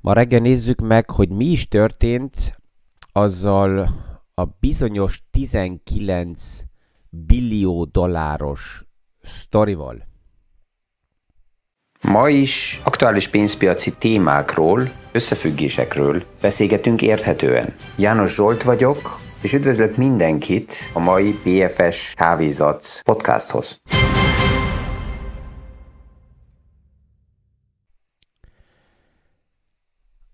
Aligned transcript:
Ma 0.00 0.12
reggel 0.12 0.40
nézzük 0.40 0.80
meg, 0.80 1.10
hogy 1.10 1.28
mi 1.28 1.44
is 1.44 1.68
történt 1.68 2.36
azzal 3.12 3.88
a 4.34 4.44
bizonyos 4.60 5.22
19 5.30 6.42
billió 7.10 7.84
dolláros 7.84 8.84
sztorival. 9.22 10.06
Ma 12.02 12.28
is 12.28 12.80
aktuális 12.84 13.28
pénzpiaci 13.28 13.94
témákról, 13.98 14.90
összefüggésekről 15.12 16.22
beszélgetünk 16.40 17.02
érthetően. 17.02 17.74
János 17.96 18.34
Zsolt 18.34 18.62
vagyok, 18.62 19.20
és 19.42 19.52
üdvözlök 19.52 19.96
mindenkit 19.96 20.90
a 20.92 20.98
mai 20.98 21.32
PFS 21.42 22.14
Kávézat 22.14 23.00
podcasthoz. 23.04 23.80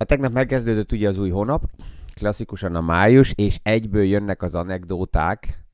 A 0.04 0.06
tegnap 0.06 0.32
megkezdődött 0.32 0.92
ugye 0.92 1.08
az 1.08 1.18
új 1.18 1.30
hónap, 1.30 1.64
klasszikusan 2.14 2.74
a 2.74 2.80
május, 2.80 3.32
és 3.34 3.58
egyből 3.62 4.04
jönnek 4.04 4.42
az 4.42 4.54
anekdóták, 4.54 5.64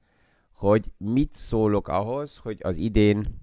hogy 0.53 0.93
mit 0.97 1.37
szólok 1.37 1.89
ahhoz, 1.89 2.37
hogy 2.37 2.59
az 2.62 2.77
idén 2.77 3.41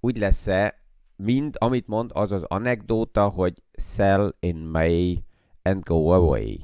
úgy 0.00 0.16
lesz-e, 0.16 0.80
mind 1.16 1.54
amit 1.58 1.86
mond, 1.86 2.10
az 2.14 2.32
az 2.32 2.42
anekdóta, 2.42 3.28
hogy 3.28 3.62
sell 3.76 4.34
in 4.40 4.56
May 4.56 5.24
and 5.62 5.84
go 5.84 6.08
away. 6.08 6.60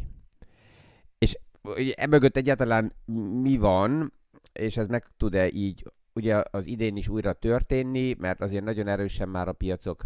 És 1.18 1.38
emögött 1.95 2.37
egyáltalán 2.37 2.92
mi 3.42 3.56
van, 3.56 4.12
és 4.52 4.76
ez 4.76 4.87
meg 4.87 5.06
tud-e 5.16 5.48
így 5.52 5.92
ugye 6.12 6.42
az 6.51 6.66
idén 6.66 6.96
is 6.96 7.09
újra 7.09 7.32
történni, 7.32 8.16
mert 8.18 8.40
azért 8.40 8.64
nagyon 8.64 8.88
erősen 8.88 9.28
már 9.28 9.48
a 9.48 9.52
piacok 9.52 10.04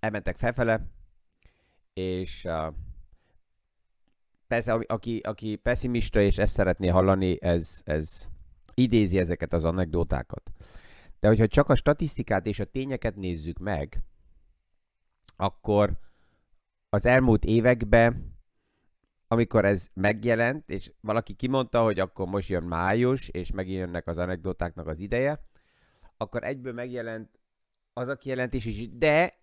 elmentek 0.00 0.36
felfele, 0.36 0.86
és 1.92 2.44
uh, 2.44 2.74
persze, 4.46 4.72
aki, 4.72 5.18
aki 5.18 5.56
pessimista 5.56 6.20
és 6.20 6.38
ezt 6.38 6.52
szeretné 6.52 6.88
hallani, 6.88 7.42
ez, 7.42 7.80
ez 7.84 8.28
idézi 8.74 9.18
ezeket 9.18 9.52
az 9.52 9.64
anekdótákat. 9.64 10.50
De 11.20 11.28
hogyha 11.28 11.46
csak 11.46 11.68
a 11.68 11.76
statisztikát 11.76 12.46
és 12.46 12.60
a 12.60 12.64
tényeket 12.64 13.16
nézzük 13.16 13.58
meg, 13.58 14.02
akkor 15.36 15.98
az 16.88 17.06
elmúlt 17.06 17.44
években, 17.44 18.38
amikor 19.28 19.64
ez 19.64 19.88
megjelent, 19.94 20.70
és 20.70 20.92
valaki 21.00 21.34
kimondta, 21.34 21.82
hogy 21.82 22.00
akkor 22.00 22.26
most 22.26 22.48
jön 22.48 22.62
május, 22.62 23.28
és 23.28 23.50
megint 23.50 24.02
az 24.04 24.18
anekdótáknak 24.18 24.86
az 24.86 24.98
ideje, 24.98 25.44
akkor 26.16 26.44
egyből 26.44 26.72
megjelent 26.72 27.38
az 27.92 28.08
a 28.08 28.16
kijelentés 28.16 28.64
is, 28.64 28.88
de 28.88 29.38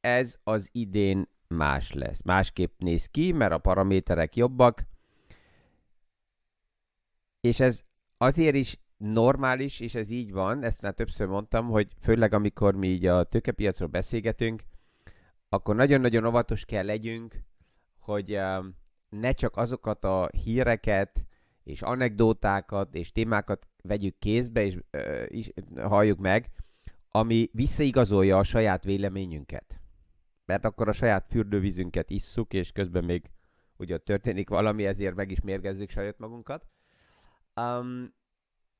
ez 0.00 0.36
az 0.42 0.68
idén 0.72 1.28
más 1.48 1.92
lesz. 1.92 2.22
Másképp 2.22 2.72
néz 2.78 3.06
ki, 3.06 3.32
mert 3.32 3.52
a 3.52 3.58
paraméterek 3.58 4.36
jobbak, 4.36 4.84
és 7.40 7.60
ez 7.60 7.82
azért 8.16 8.54
is 8.54 8.78
normális, 8.96 9.80
és 9.80 9.94
ez 9.94 10.10
így 10.10 10.32
van, 10.32 10.62
ezt 10.62 10.80
már 10.80 10.94
többször 10.94 11.26
mondtam, 11.26 11.68
hogy 11.68 11.88
főleg 12.00 12.32
amikor 12.32 12.74
mi 12.74 12.88
így 12.88 13.06
a 13.06 13.24
tőkepiacról 13.24 13.88
beszélgetünk, 13.88 14.62
akkor 15.48 15.74
nagyon-nagyon 15.74 16.26
óvatos 16.26 16.64
kell 16.64 16.84
legyünk, 16.84 17.44
hogy 17.98 18.38
ne 19.08 19.32
csak 19.32 19.56
azokat 19.56 20.04
a 20.04 20.28
híreket, 20.44 21.24
és 21.64 21.82
anekdótákat, 21.82 22.94
és 22.94 23.12
témákat 23.12 23.66
vegyük 23.82 24.18
kézbe, 24.18 24.64
és 24.64 24.78
is, 25.26 25.50
halljuk 25.76 26.18
meg, 26.18 26.50
ami 27.08 27.48
visszaigazolja 27.52 28.38
a 28.38 28.42
saját 28.42 28.84
véleményünket 28.84 29.83
mert 30.44 30.64
akkor 30.64 30.88
a 30.88 30.92
saját 30.92 31.26
fürdővízünket 31.30 32.10
isszuk, 32.10 32.52
és 32.52 32.72
közben 32.72 33.04
még 33.04 33.30
ugye 33.76 33.98
történik 33.98 34.48
valami, 34.48 34.86
ezért 34.86 35.14
meg 35.14 35.30
is 35.30 35.40
mérgezzük 35.40 35.90
saját 35.90 36.18
magunkat. 36.18 36.66
Um, 37.60 38.14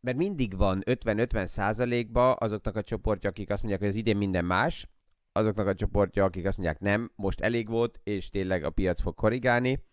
mert 0.00 0.16
mindig 0.16 0.56
van 0.56 0.82
50-50 0.86 1.44
százalékba 1.47 2.32
azoknak 2.32 2.76
a 2.76 2.82
csoportja, 2.82 3.30
akik 3.30 3.50
azt 3.50 3.62
mondják, 3.62 3.82
hogy 3.82 3.91
az 3.91 3.97
idén 3.97 4.16
minden 4.16 4.44
más, 4.44 4.88
azoknak 5.32 5.66
a 5.66 5.75
csoportja, 5.75 6.25
akik 6.25 6.47
azt 6.47 6.56
mondják, 6.56 6.80
nem, 6.80 7.12
most 7.16 7.41
elég 7.41 7.69
volt, 7.69 8.00
és 8.02 8.28
tényleg 8.28 8.64
a 8.64 8.70
piac 8.70 9.00
fog 9.00 9.14
korrigálni, 9.14 9.84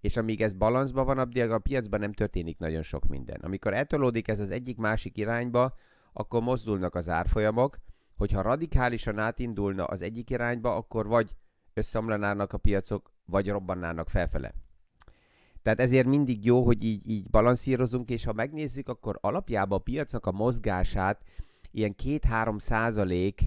és 0.00 0.16
amíg 0.16 0.42
ez 0.42 0.54
balanszban 0.54 1.06
van, 1.06 1.18
addig 1.18 1.50
a 1.50 1.58
piacban 1.58 2.00
nem 2.00 2.12
történik 2.12 2.58
nagyon 2.58 2.82
sok 2.82 3.04
minden. 3.04 3.40
Amikor 3.40 3.74
eltolódik 3.74 4.28
ez 4.28 4.40
az 4.40 4.50
egyik-másik 4.50 5.16
irányba, 5.16 5.74
akkor 6.12 6.42
mozdulnak 6.42 6.94
az 6.94 7.08
árfolyamok, 7.08 7.78
hogyha 8.16 8.42
radikálisan 8.42 9.18
átindulna 9.18 9.84
az 9.84 10.02
egyik 10.02 10.30
irányba, 10.30 10.76
akkor 10.76 11.06
vagy 11.06 11.34
összeomlanának 11.74 12.52
a 12.52 12.58
piacok, 12.58 13.12
vagy 13.24 13.48
robbannának 13.48 14.10
felfele. 14.10 14.54
Tehát 15.62 15.80
ezért 15.80 16.06
mindig 16.06 16.44
jó, 16.44 16.64
hogy 16.64 16.84
így, 16.84 17.10
így 17.10 17.30
balanszírozunk, 17.30 18.10
és 18.10 18.24
ha 18.24 18.32
megnézzük, 18.32 18.88
akkor 18.88 19.18
alapjában 19.20 19.78
a 19.78 19.82
piacnak 19.82 20.26
a 20.26 20.32
mozgását 20.32 21.22
ilyen 21.70 21.94
2-3 22.02 22.58
százalék 22.58 23.42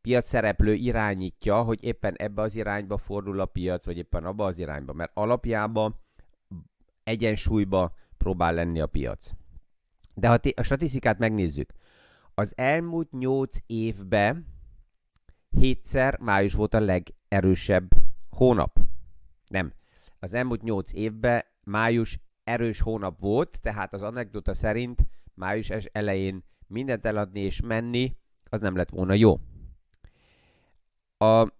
piac 0.00 0.26
szereplő 0.26 0.72
irányítja, 0.72 1.62
hogy 1.62 1.84
éppen 1.84 2.14
ebbe 2.16 2.42
az 2.42 2.54
irányba 2.54 2.96
fordul 2.96 3.40
a 3.40 3.46
piac, 3.46 3.84
vagy 3.84 3.96
éppen 3.96 4.24
abba 4.24 4.44
az 4.44 4.58
irányba, 4.58 4.92
mert 4.92 5.10
alapjában 5.14 6.00
egyensúlyba 7.04 7.94
próbál 8.16 8.54
lenni 8.54 8.80
a 8.80 8.86
piac. 8.86 9.30
De 10.14 10.28
ha 10.28 10.38
a 10.54 10.62
statisztikát 10.62 11.18
megnézzük, 11.18 11.72
az 12.34 12.52
elmúlt 12.56 13.10
8 13.10 13.58
évben 13.66 14.46
hétszer 15.50 16.18
május 16.20 16.54
volt 16.54 16.74
a 16.74 16.80
legerősebb 16.80 17.90
hónap. 18.30 18.78
Nem. 19.48 19.72
Az 20.18 20.34
elmúlt 20.34 20.62
8 20.62 20.92
évben 20.92 21.44
május 21.62 22.18
erős 22.44 22.80
hónap 22.80 23.20
volt, 23.20 23.60
tehát 23.60 23.92
az 23.92 24.02
anekdota 24.02 24.54
szerint 24.54 25.06
május 25.34 25.70
elején 25.70 26.44
mindent 26.66 27.06
eladni 27.06 27.40
és 27.40 27.60
menni, 27.60 28.16
az 28.44 28.60
nem 28.60 28.76
lett 28.76 28.90
volna 28.90 29.14
jó. 29.14 29.40
A, 31.16 31.52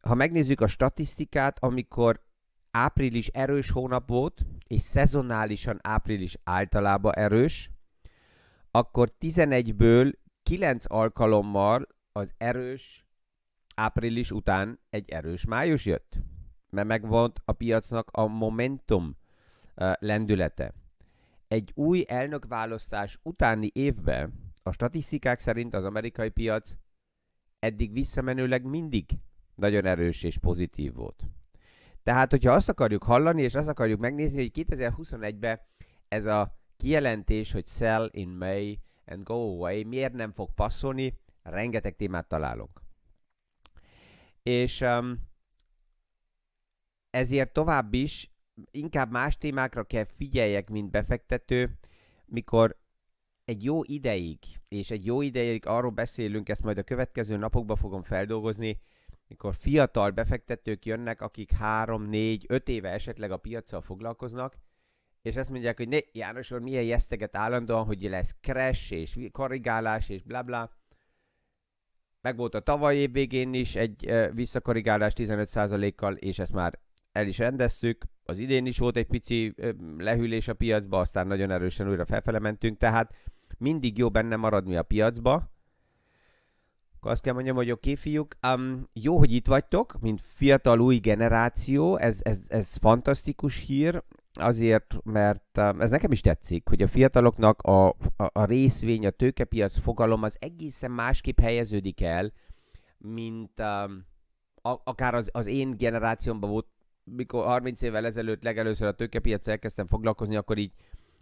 ha 0.00 0.14
megnézzük 0.14 0.60
a 0.60 0.66
statisztikát, 0.66 1.58
amikor 1.58 2.24
április 2.70 3.26
erős 3.26 3.70
hónap 3.70 4.08
volt, 4.08 4.46
és 4.66 4.80
szezonálisan 4.80 5.78
április 5.82 6.36
általában 6.44 7.14
erős, 7.14 7.70
akkor 8.76 9.12
11-ből 9.20 10.12
9 10.42 10.84
alkalommal 10.88 11.86
az 12.12 12.32
erős 12.36 13.06
április 13.74 14.30
után 14.30 14.80
egy 14.90 15.10
erős 15.10 15.44
május 15.44 15.84
jött. 15.86 16.18
Mert 16.70 16.86
megvolt 16.86 17.40
a 17.44 17.52
piacnak 17.52 18.08
a 18.12 18.26
momentum 18.26 19.16
lendülete. 19.98 20.74
Egy 21.48 21.72
új 21.74 22.04
elnökválasztás 22.08 23.18
utáni 23.22 23.70
évben 23.72 24.52
a 24.62 24.72
statisztikák 24.72 25.38
szerint 25.38 25.74
az 25.74 25.84
amerikai 25.84 26.28
piac 26.28 26.72
eddig 27.58 27.92
visszamenőleg 27.92 28.64
mindig 28.64 29.10
nagyon 29.54 29.84
erős 29.84 30.22
és 30.22 30.38
pozitív 30.38 30.94
volt. 30.94 31.24
Tehát, 32.02 32.30
hogyha 32.30 32.52
azt 32.52 32.68
akarjuk 32.68 33.02
hallani, 33.02 33.42
és 33.42 33.54
azt 33.54 33.68
akarjuk 33.68 34.00
megnézni, 34.00 34.38
hogy 34.40 34.66
2021-ben 34.68 35.60
ez 36.08 36.24
a 36.24 36.64
kijelentés, 36.76 37.52
hogy 37.52 37.66
sell 37.66 38.08
in 38.12 38.28
May 38.28 38.78
and 39.06 39.22
go 39.22 39.34
away, 39.34 39.84
miért 39.84 40.12
nem 40.12 40.32
fog 40.32 40.54
passzolni, 40.54 41.18
rengeteg 41.42 41.96
témát 41.96 42.28
találunk. 42.28 42.80
És 44.42 44.80
um, 44.80 45.18
ezért 47.10 47.52
tovább 47.52 47.94
is 47.94 48.30
inkább 48.70 49.10
más 49.10 49.38
témákra 49.38 49.84
kell 49.84 50.04
figyeljek, 50.04 50.70
mint 50.70 50.90
befektető, 50.90 51.78
mikor 52.24 52.76
egy 53.44 53.64
jó 53.64 53.82
ideig, 53.84 54.38
és 54.68 54.90
egy 54.90 55.04
jó 55.04 55.22
ideig 55.22 55.66
arról 55.66 55.90
beszélünk, 55.90 56.48
ezt 56.48 56.62
majd 56.62 56.78
a 56.78 56.82
következő 56.82 57.36
napokban 57.36 57.76
fogom 57.76 58.02
feldolgozni, 58.02 58.80
mikor 59.28 59.54
fiatal 59.54 60.10
befektetők 60.10 60.86
jönnek, 60.86 61.20
akik 61.20 61.52
3, 61.52 62.02
4, 62.02 62.44
5 62.48 62.68
éve 62.68 62.90
esetleg 62.90 63.30
a 63.30 63.36
piacsal 63.36 63.80
foglalkoznak, 63.80 64.56
és 65.26 65.36
azt 65.36 65.50
mondják, 65.50 65.76
hogy 65.76 65.88
ne, 65.88 65.98
János 66.12 66.50
úr 66.50 66.60
milyen 66.60 66.82
jeszteget 66.82 67.36
állandóan, 67.36 67.84
hogy 67.84 68.02
lesz 68.02 68.34
crash 68.40 68.92
és 68.92 69.18
korrigálás 69.32 70.08
és 70.08 70.22
bla 70.22 70.42
bla. 70.42 70.70
Meg 72.20 72.36
volt 72.36 72.54
a 72.54 72.60
tavaly 72.60 72.96
év 72.96 73.12
végén 73.12 73.54
is 73.54 73.76
egy 73.76 74.06
uh, 74.06 74.34
visszakorrigálás 74.34 75.12
15%-kal, 75.16 76.14
és 76.14 76.38
ezt 76.38 76.52
már 76.52 76.78
el 77.12 77.26
is 77.26 77.38
rendeztük. 77.38 78.04
Az 78.24 78.38
idén 78.38 78.66
is 78.66 78.78
volt 78.78 78.96
egy 78.96 79.06
pici 79.06 79.54
uh, 79.56 79.70
lehűlés 79.98 80.48
a 80.48 80.54
piacba, 80.54 80.98
aztán 80.98 81.26
nagyon 81.26 81.50
erősen 81.50 81.88
újra 81.88 82.06
felfele 82.06 82.38
mentünk, 82.38 82.78
tehát 82.78 83.14
mindig 83.58 83.98
jó 83.98 84.10
benne 84.10 84.36
maradni 84.36 84.76
a 84.76 84.82
piacba. 84.82 85.50
Akkor 86.96 87.10
azt 87.10 87.22
kell 87.22 87.34
mondjam, 87.34 87.56
hogy 87.56 87.70
oké, 87.70 87.90
okay, 87.90 88.02
fiúk, 88.02 88.36
um, 88.54 88.88
jó, 88.92 89.18
hogy 89.18 89.32
itt 89.32 89.46
vagytok, 89.46 90.00
mint 90.00 90.20
fiatal 90.20 90.80
új 90.80 90.96
generáció, 90.96 91.96
ez, 91.96 92.20
ez, 92.22 92.44
ez 92.48 92.76
fantasztikus 92.76 93.64
hír, 93.64 94.02
azért, 94.36 94.96
mert 95.04 95.58
um, 95.58 95.80
ez 95.80 95.90
nekem 95.90 96.12
is 96.12 96.20
tetszik, 96.20 96.68
hogy 96.68 96.82
a 96.82 96.88
fiataloknak 96.88 97.62
a, 97.62 97.88
a, 97.88 97.94
a 98.16 98.44
részvény, 98.44 99.06
a 99.06 99.10
tőkepiac 99.10 99.78
fogalom 99.78 100.22
az 100.22 100.36
egészen 100.40 100.90
másképp 100.90 101.40
helyeződik 101.40 102.02
el, 102.02 102.32
mint 102.98 103.60
um, 103.60 104.04
a, 104.62 104.80
akár 104.84 105.14
az, 105.14 105.30
az 105.32 105.46
én 105.46 105.76
generációmban 105.76 106.50
volt, 106.50 106.66
mikor 107.04 107.44
30 107.44 107.82
évvel 107.82 108.04
ezelőtt 108.04 108.42
legelőször 108.42 108.86
a 108.86 108.92
tőkepiac 108.92 109.46
elkezdtem 109.46 109.86
foglalkozni, 109.86 110.36
akkor 110.36 110.58
így, 110.58 110.72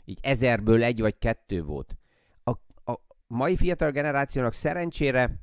így 0.05 0.19
ezerből 0.22 0.82
egy 0.82 1.00
vagy 1.00 1.19
kettő 1.19 1.62
volt. 1.62 1.96
A, 2.44 2.50
a 2.93 3.00
mai 3.26 3.56
fiatal 3.56 3.90
generációnak 3.90 4.52
szerencsére 4.52 5.40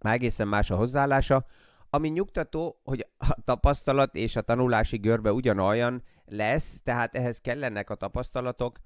már 0.00 0.14
egészen 0.14 0.48
más 0.48 0.70
a 0.70 0.76
hozzáállása, 0.76 1.46
ami 1.90 2.08
nyugtató, 2.08 2.80
hogy 2.84 3.06
a 3.18 3.36
tapasztalat 3.44 4.14
és 4.14 4.36
a 4.36 4.40
tanulási 4.40 4.96
görbe 4.96 5.32
ugyanolyan 5.32 6.02
lesz, 6.26 6.80
tehát 6.82 7.16
ehhez 7.16 7.40
kellenek 7.40 7.90
a 7.90 7.94
tapasztalatok, 7.94 8.80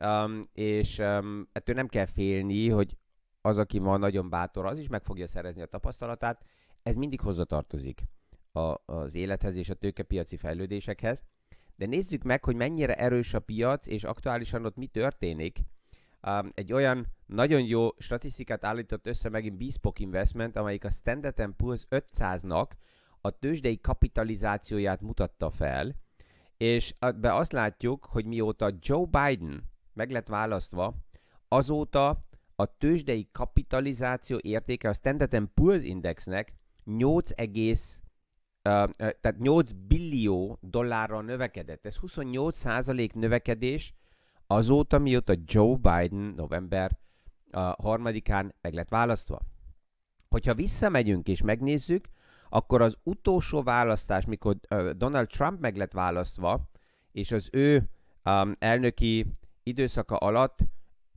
um, 0.00 0.42
és 0.52 0.98
um, 0.98 1.48
ettől 1.52 1.74
nem 1.74 1.88
kell 1.88 2.06
félni, 2.06 2.68
hogy 2.68 2.96
az, 3.40 3.58
aki 3.58 3.78
ma 3.78 3.96
nagyon 3.96 4.28
bátor, 4.28 4.66
az 4.66 4.78
is 4.78 4.88
meg 4.88 5.02
fogja 5.02 5.26
szerezni 5.26 5.62
a 5.62 5.66
tapasztalatát. 5.66 6.44
Ez 6.82 6.96
mindig 6.96 7.20
hozzatartozik 7.20 8.02
a, 8.52 8.92
az 8.92 9.14
élethez 9.14 9.56
és 9.56 9.70
a 9.70 9.74
tőkepiaci 9.74 10.36
fejlődésekhez. 10.36 11.22
De 11.76 11.86
nézzük 11.86 12.22
meg, 12.22 12.44
hogy 12.44 12.56
mennyire 12.56 12.94
erős 12.94 13.34
a 13.34 13.40
piac, 13.40 13.86
és 13.86 14.04
aktuálisan 14.04 14.64
ott 14.64 14.76
mi 14.76 14.86
történik. 14.86 15.58
Um, 16.26 16.50
egy 16.54 16.72
olyan 16.72 17.06
nagyon 17.26 17.62
jó 17.62 17.88
statisztikát 17.98 18.64
állított 18.64 19.06
össze 19.06 19.28
megint 19.28 19.56
Bespoke 19.56 20.02
Investment, 20.02 20.56
amelyik 20.56 20.84
a 20.84 20.90
Standard 20.90 21.54
Poor's 21.58 21.82
500-nak 21.90 22.66
a 23.20 23.30
tőzsdei 23.30 23.80
kapitalizációját 23.80 25.00
mutatta 25.00 25.50
fel, 25.50 25.94
és 26.62 26.94
be 27.16 27.34
azt 27.34 27.52
látjuk, 27.52 28.04
hogy 28.04 28.24
mióta 28.24 28.70
Joe 28.80 29.04
Biden 29.04 29.62
meg 29.92 30.10
lett 30.10 30.28
választva, 30.28 30.94
azóta 31.48 32.26
a 32.56 32.76
tőzsdei 32.78 33.28
kapitalizáció 33.32 34.38
értéke 34.42 34.88
a 34.88 34.92
Standard 34.92 35.48
Poor's 35.60 35.80
Indexnek 35.82 36.54
8, 36.84 37.30
egész, 37.34 38.02
tehát 38.62 39.38
8 39.38 39.72
billió 39.72 40.58
dollárra 40.60 41.20
növekedett. 41.20 41.86
Ez 41.86 41.96
28% 42.00 43.12
növekedés 43.12 43.94
azóta, 44.46 44.98
mióta 44.98 45.34
Joe 45.44 45.76
Biden 45.76 46.32
november 46.36 46.98
harmadikán 47.78 48.54
meg 48.60 48.74
lett 48.74 48.88
választva. 48.88 49.40
Hogyha 50.28 50.54
visszamegyünk 50.54 51.28
és 51.28 51.42
megnézzük, 51.42 52.08
akkor 52.54 52.82
az 52.82 52.96
utolsó 53.02 53.62
választás, 53.62 54.24
mikor 54.24 54.56
Donald 54.96 55.28
Trump 55.28 55.60
meg 55.60 55.76
lett 55.76 55.92
választva, 55.92 56.70
és 57.12 57.30
az 57.30 57.48
ő 57.52 57.88
um, 58.24 58.54
elnöki 58.58 59.26
időszaka 59.62 60.16
alatt 60.16 60.58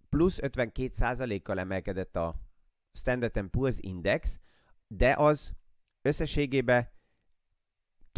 plusz 0.09 0.39
52%-kal 0.41 1.59
emelkedett 1.59 2.15
a 2.15 2.35
Standard 2.93 3.31
Poor's 3.51 3.77
Index, 3.79 4.39
de 4.87 5.13
az 5.17 5.51
összességében 6.01 6.89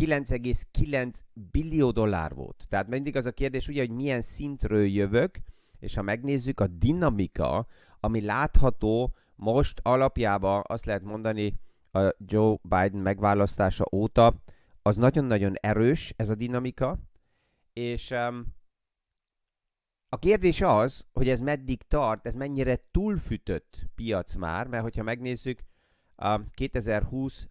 9,9 0.01 1.13
billió 1.33 1.91
dollár 1.91 2.33
volt. 2.33 2.65
Tehát 2.69 2.87
mindig 2.87 3.15
az 3.15 3.25
a 3.25 3.31
kérdés 3.31 3.67
ugye, 3.67 3.79
hogy 3.79 3.95
milyen 3.95 4.21
szintről 4.21 4.85
jövök, 4.85 5.37
és 5.79 5.95
ha 5.95 6.01
megnézzük 6.01 6.59
a 6.59 6.67
dinamika, 6.67 7.67
ami 7.99 8.21
látható 8.21 9.15
most 9.35 9.79
alapjában 9.83 10.63
azt 10.67 10.85
lehet 10.85 11.03
mondani 11.03 11.59
a 11.97 12.15
Joe 12.25 12.57
Biden 12.61 13.01
megválasztása 13.01 13.85
óta, 13.91 14.35
az 14.81 14.95
nagyon-nagyon 14.95 15.53
erős 15.61 16.13
ez 16.15 16.29
a 16.29 16.35
dinamika, 16.35 16.97
és 17.73 18.11
um, 18.11 18.55
a 20.09 20.19
kérdés 20.19 20.61
az, 20.61 21.05
hogy 21.13 21.29
ez 21.29 21.39
meddig 21.39 21.81
tart, 21.87 22.27
ez 22.27 22.35
mennyire 22.35 22.77
túlfütött 22.91 23.77
piac 23.95 24.35
már, 24.35 24.67
mert 24.67 24.83
hogyha 24.83 25.03
megnézzük 25.03 25.59
a 26.15 26.49
2020 26.51 27.47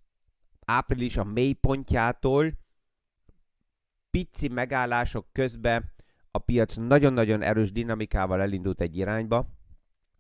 április 0.67 1.17
a 1.17 1.25
mélypontjától, 1.25 2.53
pici 4.11 4.49
megállások 4.49 5.27
közben 5.33 5.95
a 6.31 6.39
piac 6.39 6.77
nagyon-nagyon 6.77 7.43
erős 7.43 7.73
dinamikával 7.73 8.41
elindult 8.41 8.81
egy 8.81 8.97
irányba, 8.97 9.49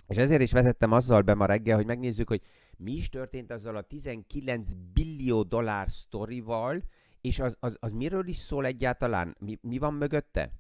és 0.07 0.17
ezért 0.17 0.43
is 0.43 0.53
vezettem 0.53 0.93
azzal 0.93 1.23
be 1.23 1.35
ma 1.35 1.47
reggel, 1.47 1.77
hogy 1.77 1.87
megnézzük, 1.87 2.29
hogy 2.29 2.43
mi 2.77 2.93
is 2.93 3.09
történt 3.09 3.51
azzal 3.51 3.77
a 3.77 3.83
19 3.83 4.71
billió 4.93 5.43
dollár 5.43 5.91
sztorival, 5.91 6.83
és 7.21 7.39
az, 7.39 7.57
az, 7.61 7.77
az 7.81 7.93
miről 7.93 8.27
is 8.27 8.37
szól 8.37 8.67
egyáltalán? 8.67 9.37
Mi, 9.39 9.59
mi 9.63 9.79
van 9.79 9.95
mögötte? 9.95 10.53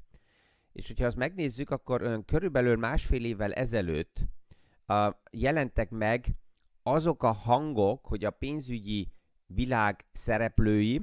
És 0.72 0.86
hogyha 0.86 1.06
azt 1.06 1.16
megnézzük, 1.16 1.70
akkor 1.70 2.02
olyan 2.02 2.24
körülbelül 2.24 2.76
másfél 2.76 3.24
évvel 3.24 3.52
ezelőtt 3.52 4.20
uh, 4.88 5.14
jelentek 5.30 5.90
meg 5.90 6.36
azok 6.82 7.22
a 7.22 7.32
hangok, 7.32 8.06
hogy 8.06 8.24
a 8.24 8.30
pénzügyi 8.30 9.12
világ 9.46 10.04
szereplői, 10.12 11.02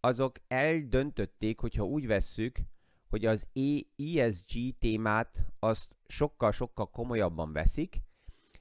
azok 0.00 0.36
eldöntötték, 0.48 1.60
hogyha 1.60 1.84
úgy 1.84 2.06
vesszük, 2.06 2.58
hogy 3.08 3.24
az 3.26 3.46
ESG 3.96 4.78
témát 4.78 5.46
azt 5.58 5.96
sokkal-sokkal 6.06 6.90
komolyabban 6.90 7.52
veszik, 7.52 8.00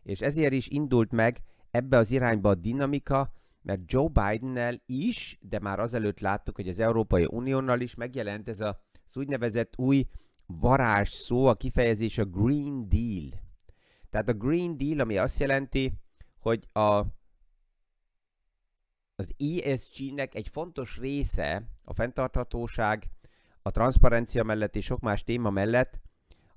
és 0.04 0.22
ezért 0.22 0.54
is 0.54 0.68
indult 0.68 1.12
meg 1.12 1.42
ebbe 1.72 1.98
az 1.98 2.12
irányba 2.12 2.50
a 2.50 2.56
dinamika, 2.56 3.34
mert 3.62 3.82
Joe 3.86 4.08
Bidennel 4.08 4.82
is, 4.86 5.38
de 5.42 5.60
már 5.60 5.80
azelőtt 5.80 6.20
láttuk, 6.20 6.56
hogy 6.56 6.68
az 6.68 6.80
Európai 6.80 7.26
Uniónal 7.30 7.80
is 7.80 7.96
megjelent 7.96 8.48
ez 8.48 8.60
az 8.60 8.76
úgynevezett 9.16 9.78
új 9.78 10.06
varázs 10.46 11.10
szó, 11.10 11.46
a 11.46 11.56
kifejezés 11.56 12.18
a 12.18 12.26
Green 12.26 12.90
Deal. 12.90 13.30
Tehát 14.10 14.30
a 14.30 14.34
Green 14.34 14.78
Deal, 14.78 15.00
ami 15.00 15.18
azt 15.18 15.40
jelenti, 15.40 15.94
hogy 16.40 16.68
a, 16.72 17.06
az 19.16 19.34
ESG-nek 19.38 20.36
egy 20.36 20.48
fontos 20.48 20.98
része 20.98 21.64
a 21.84 21.94
fenntarthatóság, 21.94 23.10
a 23.62 23.72
transzparencia 23.72 24.44
mellett 24.44 24.76
és 24.76 24.86
sok 24.86 25.00
más 25.00 25.24
téma 25.24 25.50
mellett, 25.50 26.00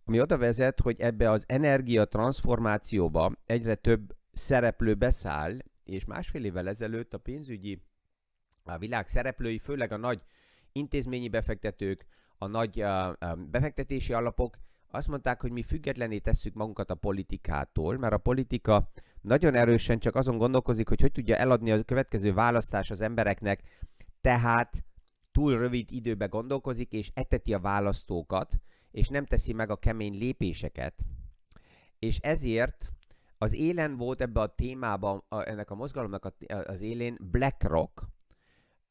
ami 0.05 0.20
oda 0.20 0.38
vezet, 0.38 0.81
hogy 0.81 1.00
ebbe 1.00 1.31
az 1.31 1.44
energia 1.46 2.05
transformációba 2.05 3.32
egyre 3.46 3.75
több 3.75 4.16
szereplő 4.37 4.95
beszáll, 4.95 5.59
és 5.85 6.05
másfél 6.05 6.45
évvel 6.45 6.69
ezelőtt 6.69 7.15
a 7.15 7.19
pénzügyi 7.19 7.83
a 8.63 8.79
világ 8.79 9.09
szereplői, 9.09 9.59
főleg 9.59 9.93
a 9.93 9.97
nagy 9.97 10.23
intézményi 10.73 11.29
befektetők, 11.29 12.07
a 12.39 12.47
nagy 12.47 12.83
uh, 12.83 13.37
befektetési 13.51 14.13
alapok 14.13 14.59
azt 14.91 15.09
mondták, 15.09 15.41
hogy 15.41 15.51
mi 15.51 15.63
függetlené 15.63 16.19
tesszük 16.19 16.55
magunkat 16.55 16.91
a 16.91 16.95
politikától, 16.95 17.99
mert 17.99 18.13
a 18.13 18.19
politika 18.19 18.91
nagyon 19.21 19.55
erősen 19.55 19.99
csak 19.99 20.15
azon 20.15 20.39
gondolkozik, 20.39 20.89
hogy 20.89 21.01
hogy 21.01 21.13
tudja 21.13 21.37
eladni 21.37 21.71
a 21.71 21.83
következő 21.83 22.33
választás 22.33 22.91
az 22.91 23.01
embereknek, 23.01 23.63
tehát 24.21 24.85
túl 25.33 25.59
rövid 25.59 25.93
időbe 25.93 26.26
gondolkozik, 26.26 26.93
és 26.93 27.11
eteti 27.14 27.55
a 27.55 27.61
választókat, 27.61 28.55
és 28.91 29.09
nem 29.09 29.25
teszi 29.25 29.53
meg 29.53 29.71
a 29.71 29.76
kemény 29.76 30.19
lépéseket. 30.19 30.95
És 31.99 32.19
ezért 32.19 32.93
az 33.45 33.55
élen 33.55 33.97
volt 33.97 34.21
ebbe 34.21 34.41
a 34.41 34.55
témában, 34.55 35.25
a, 35.29 35.49
ennek 35.49 35.71
a 35.71 35.75
mozgalomnak 35.75 36.25
a, 36.25 36.35
az 36.55 36.83
élén 36.83 37.19
BlackRock, 37.21 38.03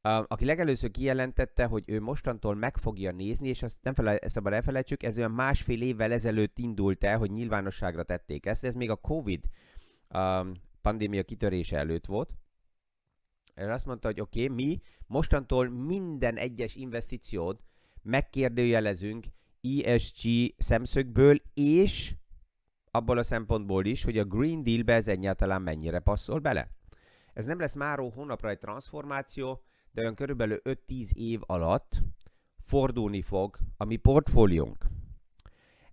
aki 0.01 0.45
legelőször 0.45 0.91
kijelentette, 0.91 1.65
hogy 1.65 1.83
ő 1.85 2.01
mostantól 2.01 2.55
meg 2.55 2.77
fogja 2.77 3.11
nézni, 3.11 3.47
és 3.47 3.63
azt 3.63 3.77
nem 3.81 3.93
fele, 3.93 4.19
szabad 4.27 4.53
elfelejtsük, 4.53 5.03
ez 5.03 5.17
olyan 5.17 5.31
másfél 5.31 5.81
évvel 5.81 6.11
ezelőtt 6.11 6.57
indult 6.57 7.03
el, 7.03 7.17
hogy 7.17 7.31
nyilvánosságra 7.31 8.03
tették 8.03 8.45
ezt, 8.45 8.63
ez 8.63 8.75
még 8.75 8.89
a 8.89 8.95
Covid 8.95 9.45
um, 10.13 10.51
pandémia 10.81 11.23
kitörése 11.23 11.77
előtt 11.77 12.05
volt. 12.05 12.33
És 13.55 13.63
azt 13.63 13.85
mondta, 13.85 14.07
hogy 14.07 14.19
oké, 14.21 14.43
okay, 14.43 14.55
mi 14.55 14.81
mostantól 15.07 15.69
minden 15.69 16.35
egyes 16.35 16.75
investíciót 16.75 17.63
megkérdőjelezünk 18.01 19.25
ESG 19.83 20.53
szemszögből, 20.57 21.41
és 21.53 22.15
abból 22.95 23.17
a 23.17 23.23
szempontból 23.23 23.85
is, 23.85 24.03
hogy 24.03 24.17
a 24.17 24.23
Green 24.23 24.63
Deal-be 24.63 24.93
ez 24.93 25.07
egyáltalán 25.07 25.61
mennyire 25.61 25.99
passzol 25.99 26.39
bele. 26.39 26.69
Ez 27.33 27.45
nem 27.45 27.59
lesz 27.59 27.73
máró 27.73 28.09
hónapra 28.09 28.49
egy 28.49 28.59
transformáció, 28.59 29.63
de 29.91 30.01
olyan 30.01 30.15
körülbelül 30.15 30.61
5-10 30.63 31.11
év 31.13 31.39
alatt 31.45 32.01
fordulni 32.57 33.21
fog 33.21 33.57
a 33.77 33.85
mi 33.85 33.95
portfóliónk. 33.95 34.85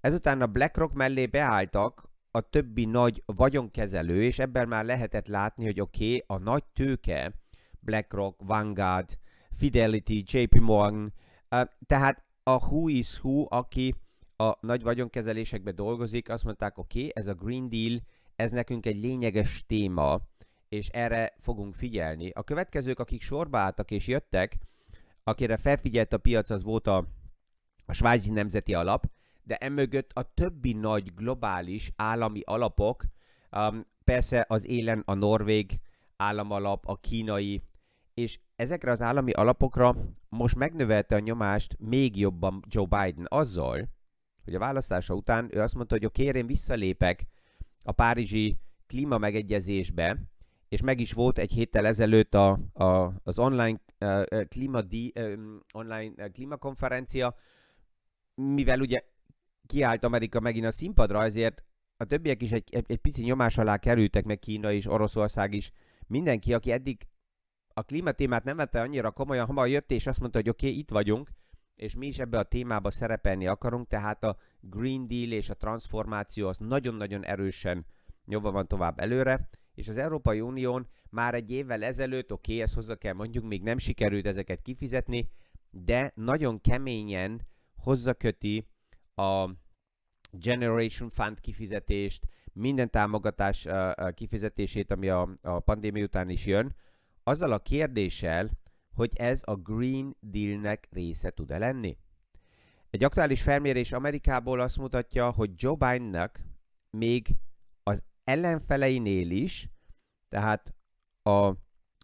Ezután 0.01 0.43
a 0.43 0.47
BlackRock 0.47 0.95
mellé 0.95 1.27
beálltak 1.27 2.09
a 2.31 2.41
többi 2.41 2.85
nagy 2.85 3.23
vagyonkezelő, 3.27 4.23
és 4.23 4.39
ebben 4.39 4.69
már 4.69 4.85
lehetett 4.85 5.27
látni, 5.27 5.65
hogy 5.65 5.81
oké, 5.81 6.05
okay, 6.05 6.25
a 6.27 6.39
nagy 6.39 6.65
tőke, 6.65 7.33
BlackRock, 7.79 8.43
Vanguard, 8.45 9.19
Fidelity, 9.51 10.23
JP 10.25 10.59
Morgan, 10.59 11.13
tehát 11.87 12.25
a 12.43 12.65
who 12.65 12.89
is 12.89 13.19
who, 13.19 13.47
aki 13.49 13.95
a 14.41 14.59
nagy 14.61 14.83
vagyonkezelésekben 14.83 15.75
dolgozik, 15.75 16.29
azt 16.29 16.45
mondták, 16.45 16.79
oké, 16.79 16.99
okay, 16.99 17.13
ez 17.15 17.27
a 17.27 17.35
Green 17.35 17.69
Deal, 17.69 18.01
ez 18.37 18.51
nekünk 18.51 18.87
egy 18.87 18.97
lényeges 18.97 19.65
téma, 19.67 20.21
és 20.69 20.89
erre 20.89 21.35
fogunk 21.39 21.75
figyelni. 21.75 22.31
A 22.31 22.43
következők, 22.43 22.99
akik 22.99 23.23
sorba 23.23 23.59
álltak 23.59 23.91
és 23.91 24.07
jöttek, 24.07 24.57
akire 25.25 25.57
felfigyelt 25.57 26.13
a 26.13 26.19
piac, 26.19 26.51
az 26.51 26.63
volt 26.63 26.87
a, 26.87 27.07
a 27.87 27.93
svájci 27.93 28.31
nemzeti 28.31 28.75
alap, 28.75 29.11
de 29.43 29.57
emögött 29.57 30.11
a 30.13 30.35
többi 30.35 30.73
nagy 30.73 31.15
globális 31.15 31.93
állami 31.97 32.41
alapok, 32.45 33.05
um, 33.51 33.81
persze 34.05 34.45
az 34.49 34.67
élen 34.67 35.03
a 35.07 35.15
norvég 35.15 35.81
államalap, 36.17 36.87
a 36.87 36.97
kínai, 36.97 37.63
és 38.15 38.41
ezekre 38.57 38.91
az 38.91 39.03
állami 39.03 39.33
alapokra 39.33 39.97
most 40.29 40.57
megnövelte 40.57 41.15
a 41.15 41.19
nyomást 41.19 41.77
még 41.79 42.17
jobban 42.17 42.65
Joe 42.69 42.87
Biden 42.87 43.27
azzal, 43.29 43.89
hogy 44.45 44.55
a 44.55 44.59
választása 44.59 45.15
után 45.15 45.49
ő 45.53 45.61
azt 45.61 45.75
mondta, 45.75 45.95
hogy 45.95 46.05
oké, 46.05 46.25
én 46.25 46.47
visszalépek 46.47 47.27
a 47.83 47.93
párizsi 47.93 48.59
klímamegegyezésbe, 48.87 50.23
és 50.69 50.81
meg 50.81 51.01
is 51.01 51.13
volt 51.13 51.39
egy 51.39 51.53
héttel 51.53 51.87
ezelőtt 51.87 52.35
a, 52.35 52.59
a, 52.73 53.13
az 53.23 53.39
online, 53.39 53.81
uh, 54.01 54.45
klíma 54.49 54.83
di, 54.83 55.13
um, 55.17 55.61
online 55.73 56.13
uh, 56.17 56.31
klímakonferencia, 56.31 57.35
mivel 58.35 58.81
ugye 58.81 59.03
kiállt 59.67 60.05
Amerika 60.05 60.41
megint 60.41 60.67
a 60.67 60.71
színpadra, 60.71 61.25
ezért 61.25 61.65
a 61.97 62.05
többiek 62.05 62.43
is 62.43 62.53
egy, 62.53 62.69
egy, 62.75 62.85
egy 62.89 62.99
pici 62.99 63.23
nyomás 63.23 63.59
alá 63.59 63.77
kerültek, 63.77 64.25
meg 64.25 64.39
Kína 64.39 64.71
is, 64.71 64.87
Oroszország 64.87 65.55
is. 65.55 65.73
Mindenki, 66.07 66.55
aki 66.55 66.73
eddig 66.73 67.07
a 67.75 67.83
klímatémát 67.83 68.45
nem 68.45 68.57
vette 68.57 68.81
annyira 68.81 69.11
komolyan, 69.11 69.47
hamar 69.47 69.69
jött 69.69 69.91
és 69.91 70.07
azt 70.07 70.21
mondta, 70.21 70.39
hogy 70.39 70.49
oké, 70.49 70.67
okay, 70.67 70.79
itt 70.79 70.91
vagyunk, 70.91 71.31
és 71.81 71.97
mi 71.97 72.07
is 72.07 72.19
ebbe 72.19 72.39
a 72.39 72.43
témába 72.43 72.91
szerepelni 72.91 73.47
akarunk, 73.47 73.89
tehát 73.89 74.25
a 74.25 74.37
Green 74.61 75.07
Deal 75.07 75.33
és 75.33 75.51
a 75.51 75.55
transformáció 75.55 76.49
az 76.49 76.59
nagyon-nagyon 76.59 77.25
erősen 77.25 77.87
nyomva 78.25 78.51
van 78.51 78.67
tovább 78.67 78.99
előre, 78.99 79.49
és 79.75 79.89
az 79.89 79.97
Európai 79.97 80.41
Unión 80.41 80.89
már 81.11 81.35
egy 81.35 81.51
évvel 81.51 81.83
ezelőtt, 81.83 82.33
oké, 82.33 82.53
okay, 82.53 82.63
ezt 82.63 82.75
hozzá 82.75 82.95
kell 82.95 83.13
mondjuk, 83.13 83.45
még 83.45 83.63
nem 83.63 83.79
sikerült 83.79 84.27
ezeket 84.27 84.63
kifizetni, 84.63 85.29
de 85.71 86.13
nagyon 86.15 86.61
keményen 86.61 87.41
hozzaköti 87.77 88.69
a 89.15 89.51
Generation 90.31 91.09
Fund 91.09 91.41
kifizetést, 91.41 92.25
minden 92.53 92.91
támogatás 92.91 93.67
kifizetését, 94.15 94.91
ami 94.91 95.09
a, 95.09 95.29
a 95.43 95.61
pandémia 95.61 96.05
után 96.05 96.29
is 96.29 96.47
jön, 96.47 96.75
azzal 97.23 97.53
a 97.53 97.59
kérdéssel, 97.59 98.51
hogy 98.95 99.17
ez 99.17 99.43
a 99.45 99.55
Green 99.55 100.17
Dealnek 100.21 100.89
része 100.91 101.31
tud-e 101.31 101.59
lenni. 101.59 101.97
Egy 102.91 103.05
aktuális 103.05 103.43
felmérés 103.43 103.93
Amerikából 103.93 104.61
azt 104.61 104.77
mutatja, 104.77 105.31
hogy 105.31 105.51
Joe 105.55 105.75
Bidennek 105.75 106.45
még 106.91 107.37
az 107.83 108.03
ellenfeleinél 108.25 109.31
is, 109.31 109.69
tehát 110.29 110.75
a 111.23 111.53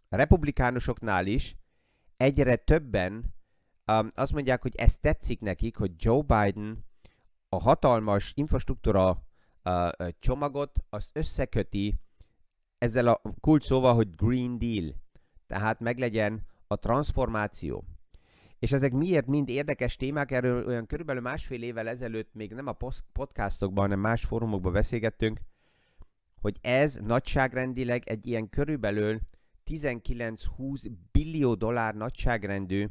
republikánusoknál 0.08 1.26
is 1.26 1.56
egyre 2.16 2.56
többen 2.56 3.34
um, 3.92 4.08
azt 4.14 4.32
mondják, 4.32 4.62
hogy 4.62 4.76
ez 4.76 4.96
tetszik 4.96 5.40
nekik, 5.40 5.76
hogy 5.76 5.92
Joe 5.96 6.22
Biden 6.22 6.84
a 7.48 7.60
hatalmas 7.60 8.32
infrastruktúra 8.34 9.22
uh, 9.64 10.08
csomagot 10.18 10.84
azt 10.90 11.10
összeköti 11.12 12.00
ezzel 12.78 13.06
a 13.06 13.20
kulcs 13.40 13.64
szóval, 13.64 13.94
hogy 13.94 14.14
Green 14.14 14.58
Deal. 14.58 14.94
Tehát 15.46 15.80
meglegyen 15.80 16.46
a 16.66 16.76
transformáció. 16.76 17.84
És 18.58 18.72
ezek 18.72 18.92
miért 18.92 19.26
mind 19.26 19.48
érdekes 19.48 19.96
témák, 19.96 20.30
erről 20.30 20.66
olyan 20.66 20.86
körülbelül 20.86 21.22
másfél 21.22 21.62
évvel 21.62 21.88
ezelőtt 21.88 22.34
még 22.34 22.52
nem 22.52 22.66
a 22.66 22.76
podcastokban, 23.12 23.84
hanem 23.84 24.00
más 24.00 24.24
fórumokban 24.24 24.72
beszélgettünk, 24.72 25.40
hogy 26.40 26.56
ez 26.60 26.98
nagyságrendileg 27.02 28.08
egy 28.08 28.26
ilyen 28.26 28.48
körülbelül 28.48 29.20
19-20 29.66 30.90
billió 31.12 31.54
dollár 31.54 31.94
nagyságrendű 31.94 32.86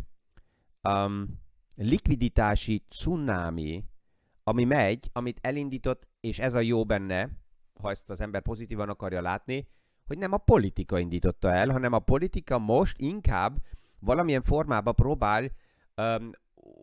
um, 0.81 1.27
likviditási 1.75 2.83
cunami, 2.89 3.83
ami 4.43 4.63
megy, 4.63 5.09
amit 5.13 5.39
elindított, 5.41 6.07
és 6.19 6.39
ez 6.39 6.53
a 6.53 6.59
jó 6.59 6.85
benne, 6.85 7.29
ha 7.81 7.89
ezt 7.89 8.09
az 8.09 8.21
ember 8.21 8.41
pozitívan 8.41 8.89
akarja 8.89 9.21
látni, 9.21 9.67
hogy 10.05 10.17
nem 10.17 10.31
a 10.31 10.37
politika 10.37 10.99
indította 10.99 11.51
el, 11.51 11.69
hanem 11.69 11.93
a 11.93 11.99
politika 11.99 12.57
most 12.57 12.99
inkább 12.99 13.57
valamilyen 13.99 14.41
formában 14.41 14.95
próbál 14.95 15.51
um, 15.97 16.31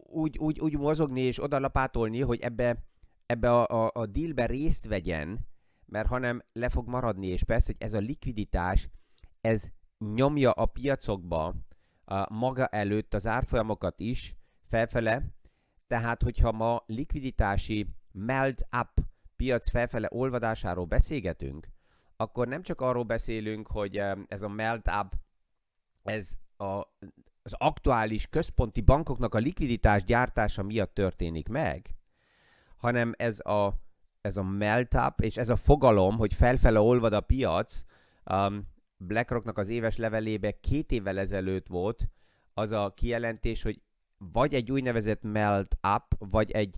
úgy, 0.06 0.38
úgy, 0.38 0.60
úgy 0.60 0.78
mozogni 0.78 1.20
és 1.20 1.42
odalapátolni, 1.42 2.20
hogy 2.20 2.40
ebbe, 2.40 2.84
ebbe 3.26 3.50
a, 3.50 3.84
a, 3.84 3.90
a 3.94 4.06
dealbe 4.06 4.46
részt 4.46 4.86
vegyen, 4.86 5.46
mert 5.86 6.08
hanem 6.08 6.42
le 6.52 6.68
fog 6.68 6.88
maradni, 6.88 7.26
és 7.26 7.44
persze, 7.44 7.66
hogy 7.66 7.86
ez 7.86 7.94
a 7.94 7.98
likviditás, 7.98 8.88
ez 9.40 9.68
nyomja 9.98 10.50
a 10.50 10.66
piacokba 10.66 11.54
a 12.04 12.34
maga 12.34 12.66
előtt 12.66 13.14
az 13.14 13.26
árfolyamokat 13.26 14.00
is 14.00 14.36
felfele, 14.64 15.26
tehát 15.86 16.22
hogyha 16.22 16.52
ma 16.52 16.82
likviditási 16.86 17.86
melt 18.12 18.66
up 18.80 19.04
piac 19.36 19.70
felfele 19.70 20.08
olvadásáról 20.10 20.84
beszélgetünk, 20.84 21.68
akkor 22.22 22.48
nem 22.48 22.62
csak 22.62 22.80
arról 22.80 23.04
beszélünk, 23.04 23.66
hogy 23.66 23.96
ez 24.28 24.42
a 24.42 24.48
melt 24.48 24.90
up, 25.00 25.14
ez 26.02 26.34
a, 26.56 26.64
az 27.42 27.54
aktuális 27.58 28.26
központi 28.26 28.80
bankoknak 28.80 29.34
a 29.34 29.38
likviditás 29.38 30.04
gyártása 30.04 30.62
miatt 30.62 30.94
történik 30.94 31.48
meg, 31.48 31.94
hanem 32.76 33.14
ez 33.16 33.40
a, 33.40 33.72
ez 34.20 34.36
a 34.36 34.42
melt 34.42 34.94
up, 34.94 35.20
és 35.20 35.36
ez 35.36 35.48
a 35.48 35.56
fogalom, 35.56 36.16
hogy 36.16 36.34
felfele 36.34 36.80
olvad 36.80 37.12
a 37.12 37.20
piac, 37.20 37.82
um, 38.24 38.60
BlackRocknak 38.96 39.58
az 39.58 39.68
éves 39.68 39.96
levelébe 39.96 40.60
két 40.60 40.92
évvel 40.92 41.18
ezelőtt 41.18 41.66
volt 41.66 42.08
az 42.54 42.70
a 42.70 42.92
kijelentés, 42.96 43.62
hogy 43.62 43.82
vagy 44.18 44.54
egy 44.54 44.72
úgynevezett 44.72 45.22
melt 45.22 45.76
up, 45.96 46.14
vagy 46.18 46.50
egy 46.50 46.76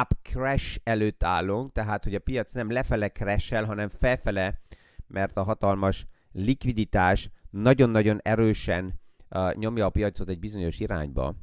up 0.00 0.18
crash 0.22 0.78
előtt 0.84 1.22
állunk, 1.22 1.72
tehát 1.72 2.04
hogy 2.04 2.14
a 2.14 2.18
piac 2.18 2.52
nem 2.52 2.70
lefele 2.70 3.08
crash 3.08 3.64
hanem 3.64 3.88
felfele 3.88 4.60
mert 5.08 5.36
a 5.36 5.42
hatalmas 5.42 6.06
likviditás 6.32 7.30
nagyon-nagyon 7.50 8.20
erősen 8.22 9.00
uh, 9.30 9.54
nyomja 9.54 9.84
a 9.84 9.90
piacot 9.90 10.28
egy 10.28 10.38
bizonyos 10.38 10.80
irányba. 10.80 11.34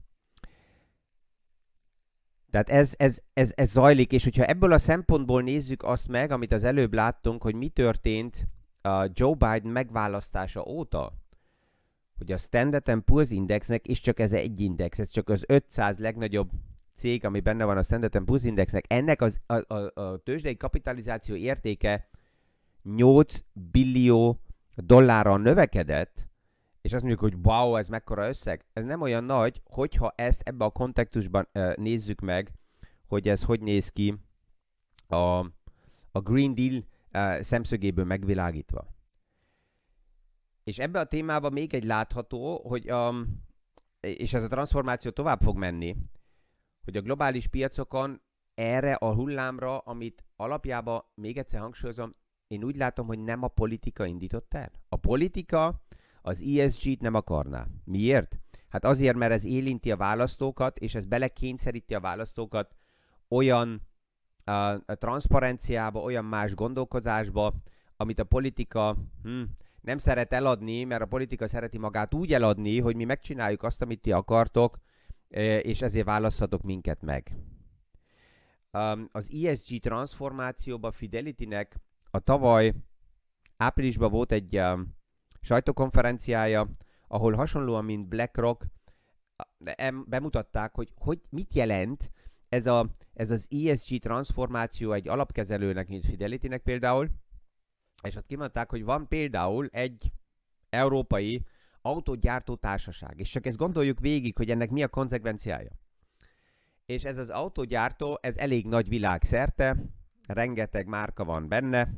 Tehát 2.49 2.69
ez, 2.69 2.93
ez, 2.97 3.19
ez, 3.33 3.51
ez 3.55 3.71
zajlik, 3.71 4.11
és 4.11 4.23
hogyha 4.23 4.45
ebből 4.45 4.71
a 4.71 4.77
szempontból 4.77 5.41
nézzük 5.41 5.83
azt 5.83 6.07
meg, 6.07 6.31
amit 6.31 6.51
az 6.51 6.63
előbb 6.63 6.93
láttunk, 6.93 7.43
hogy 7.43 7.55
mi 7.55 7.69
történt 7.69 8.47
uh, 8.83 9.09
Joe 9.13 9.33
Biden 9.33 9.71
megválasztása 9.71 10.65
óta, 10.65 11.13
hogy 12.17 12.31
a 12.31 12.37
Standard 12.37 13.03
Poor's 13.05 13.27
Indexnek, 13.29 13.87
és 13.87 14.01
csak 14.01 14.19
ez 14.19 14.33
egy 14.33 14.59
index, 14.59 14.99
ez 14.99 15.09
csak 15.09 15.29
az 15.29 15.43
500 15.47 15.97
legnagyobb 15.97 16.49
cég, 16.95 17.25
ami 17.25 17.39
benne 17.39 17.63
van 17.65 17.77
a 17.77 17.81
Standard 17.81 18.23
Poor's 18.25 18.41
Indexnek, 18.43 18.85
ennek 18.87 19.21
az, 19.21 19.39
a, 19.45 19.73
a, 19.73 20.01
a 20.01 20.17
tőzsdei 20.17 20.57
kapitalizáció 20.57 21.35
értéke 21.35 22.09
8 22.83 23.43
billió 23.53 24.41
dollárral 24.75 25.37
növekedett, 25.37 26.27
és 26.81 26.93
azt 26.93 27.03
mondjuk, 27.03 27.31
hogy 27.31 27.39
wow, 27.43 27.75
ez 27.75 27.89
mekkora 27.89 28.27
összeg, 28.27 28.65
ez 28.73 28.85
nem 28.85 29.01
olyan 29.01 29.23
nagy, 29.23 29.61
hogyha 29.65 30.13
ezt 30.15 30.41
ebbe 30.41 30.65
a 30.65 30.69
kontextusban 30.69 31.47
nézzük 31.75 32.21
meg, 32.21 32.51
hogy 33.07 33.27
ez 33.27 33.43
hogy 33.43 33.61
néz 33.61 33.89
ki 33.89 34.15
a, 35.07 35.39
a 36.11 36.19
Green 36.23 36.55
Deal 36.55 36.83
szemszögéből 37.43 38.05
megvilágítva. 38.05 38.93
És 40.63 40.79
ebbe 40.79 40.99
a 40.99 41.05
témába 41.05 41.49
még 41.49 41.73
egy 41.73 41.83
látható, 41.83 42.61
hogy 42.67 42.89
a, 42.89 43.13
és 43.99 44.33
ez 44.33 44.43
a 44.43 44.47
transformáció 44.47 45.11
tovább 45.11 45.41
fog 45.41 45.57
menni, 45.57 45.95
hogy 46.85 46.97
a 46.97 47.01
globális 47.01 47.47
piacokon 47.47 48.21
erre 48.53 48.93
a 48.93 49.13
hullámra, 49.13 49.77
amit 49.77 50.25
alapjában, 50.35 51.03
még 51.13 51.37
egyszer 51.37 51.59
hangsúlyozom, 51.59 52.15
én 52.47 52.63
úgy 52.63 52.75
látom, 52.75 53.07
hogy 53.07 53.19
nem 53.19 53.43
a 53.43 53.47
politika 53.47 54.05
indított 54.05 54.53
el. 54.53 54.71
A 54.89 54.95
politika 54.95 55.81
az 56.21 56.41
ESG-t 56.41 57.01
nem 57.01 57.13
akarná. 57.13 57.67
Miért? 57.83 58.39
Hát 58.69 58.85
azért, 58.85 59.15
mert 59.15 59.31
ez 59.31 59.45
élinti 59.45 59.91
a 59.91 59.97
választókat, 59.97 60.77
és 60.77 60.95
ez 60.95 61.05
belekényszeríti 61.05 61.95
a 61.95 61.99
választókat 61.99 62.75
olyan 63.29 63.81
a, 64.43 64.51
a 64.69 64.95
transzparenciába, 64.97 65.99
olyan 65.99 66.25
más 66.25 66.55
gondolkozásba, 66.55 67.53
amit 67.97 68.19
a 68.19 68.23
politika 68.23 68.95
hm, 69.23 69.41
nem 69.81 69.97
szeret 69.97 70.33
eladni, 70.33 70.83
mert 70.83 71.01
a 71.01 71.05
politika 71.05 71.47
szereti 71.47 71.77
magát 71.77 72.13
úgy 72.13 72.33
eladni, 72.33 72.79
hogy 72.79 72.95
mi 72.95 73.03
megcsináljuk 73.03 73.63
azt, 73.63 73.81
amit 73.81 74.01
ti 74.01 74.11
akartok, 74.11 74.79
és 75.61 75.81
ezért 75.81 76.05
választhatok 76.05 76.61
minket 76.61 77.01
meg. 77.01 77.35
Az 79.11 79.31
ESG 79.43 79.79
transformációba 79.79 80.91
Fidelity-nek 80.91 81.79
a 82.11 82.19
tavaly 82.19 82.73
áprilisban 83.57 84.11
volt 84.11 84.31
egy 84.31 84.61
sajtókonferenciája, 85.41 86.69
ahol 87.07 87.33
hasonlóan, 87.33 87.85
mint 87.85 88.07
BlackRock, 88.07 88.65
bemutatták, 90.05 90.75
hogy, 90.75 90.91
hogy 90.95 91.19
mit 91.29 91.53
jelent 91.53 92.11
ez, 92.49 92.67
a, 92.67 92.89
ez 93.13 93.31
az 93.31 93.47
ESG 93.49 93.99
transformáció 93.99 94.91
egy 94.91 95.07
alapkezelőnek, 95.07 95.87
mint 95.87 96.05
Fidelity-nek 96.05 96.61
például, 96.61 97.09
és 98.03 98.15
ott 98.15 98.25
kimondták, 98.25 98.69
hogy 98.69 98.83
van 98.83 99.07
például 99.07 99.67
egy 99.71 100.11
európai 100.69 101.45
autógyártó 101.85 102.55
társaság, 102.55 103.19
és 103.19 103.29
csak 103.29 103.45
ezt 103.45 103.57
gondoljuk 103.57 103.99
végig, 103.99 104.37
hogy 104.37 104.49
ennek 104.49 104.69
mi 104.69 104.83
a 104.83 104.87
konzekvenciája. 104.87 105.71
És 106.85 107.03
ez 107.03 107.17
az 107.17 107.29
autógyártó, 107.29 108.19
ez 108.21 108.37
elég 108.37 108.65
nagy 108.65 108.89
világszerte, 108.89 109.77
rengeteg 110.27 110.87
márka 110.87 111.23
van 111.23 111.47
benne, 111.47 111.89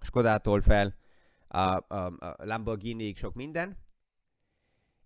Skodától 0.00 0.60
fel, 0.60 0.94
a, 1.48 1.58
a, 1.58 2.06
a 2.18 2.36
Lamborghini 2.38 3.14
sok 3.14 3.34
minden, 3.34 3.76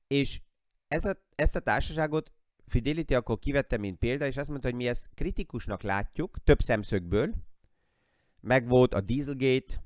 És 0.07 0.40
ez 0.88 1.04
a, 1.04 1.14
ezt 1.35 1.57
a 1.57 1.61
társaságot 1.61 2.33
Fidelity 2.66 3.14
akkor 3.14 3.38
kivette, 3.38 3.76
mint 3.76 3.99
példa, 3.99 4.26
és 4.26 4.37
azt 4.37 4.49
mondta, 4.49 4.68
hogy 4.68 4.76
mi 4.76 4.87
ezt 4.87 5.09
kritikusnak 5.14 5.83
látjuk, 5.83 6.38
több 6.45 6.61
szemszögből. 6.61 7.35
Meg 8.40 8.68
volt 8.68 8.95
a 8.95 9.00
Dieselgate, 9.00 9.83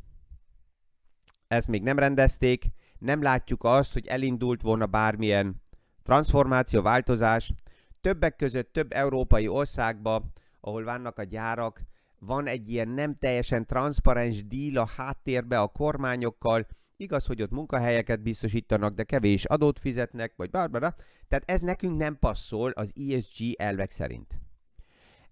ezt 1.47 1.69
még 1.69 1.83
nem 1.83 1.99
rendezték, 1.99 2.65
nem 3.03 3.23
látjuk 3.23 3.65
azt, 3.65 3.93
hogy 3.93 4.07
elindult 4.07 4.63
volna 4.63 4.87
bármilyen 4.87 5.63
transformáció, 6.03 6.83
változás. 6.83 7.53
Többek 8.01 8.37
között 8.37 8.73
több 8.73 8.93
európai 8.93 9.49
országba, 9.49 10.33
ahol 10.61 10.85
vannak 10.85 11.19
a 11.19 11.23
gyárak, 11.23 11.83
van 12.19 12.47
egy 12.47 12.71
ilyen 12.71 12.89
nem 12.89 13.19
teljesen 13.19 13.67
transzparens 13.67 14.47
díl 14.47 14.79
a 14.79 14.89
háttérbe 14.97 15.61
a 15.61 15.67
kormányokkal, 15.67 16.67
igaz, 16.97 17.27
hogy 17.27 17.43
ott 17.43 17.51
munkahelyeket 17.51 18.23
biztosítanak, 18.23 18.95
de 18.95 19.03
kevés 19.03 19.45
adót 19.45 19.79
fizetnek, 19.79 20.33
vagy 20.37 20.51
bármara. 20.51 20.95
Tehát 21.29 21.51
ez 21.51 21.61
nekünk 21.61 21.97
nem 21.97 22.19
passzol 22.19 22.71
az 22.71 22.93
ESG 23.11 23.55
elvek 23.57 23.91
szerint. 23.91 24.41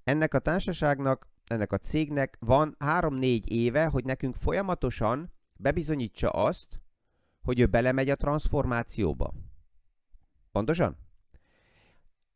Ennek 0.04 0.34
a 0.34 0.38
társaságnak, 0.38 1.28
ennek 1.46 1.72
a 1.72 1.78
cégnek 1.78 2.36
van 2.40 2.76
3-4 2.78 3.44
éve, 3.44 3.84
hogy 3.86 4.04
nekünk 4.04 4.34
folyamatosan 4.34 5.32
bebizonyítsa 5.58 6.30
azt, 6.30 6.79
hogy 7.42 7.60
ő 7.60 7.66
belemegy 7.66 8.10
a 8.10 8.16
transformációba. 8.16 9.32
Pontosan? 10.52 10.96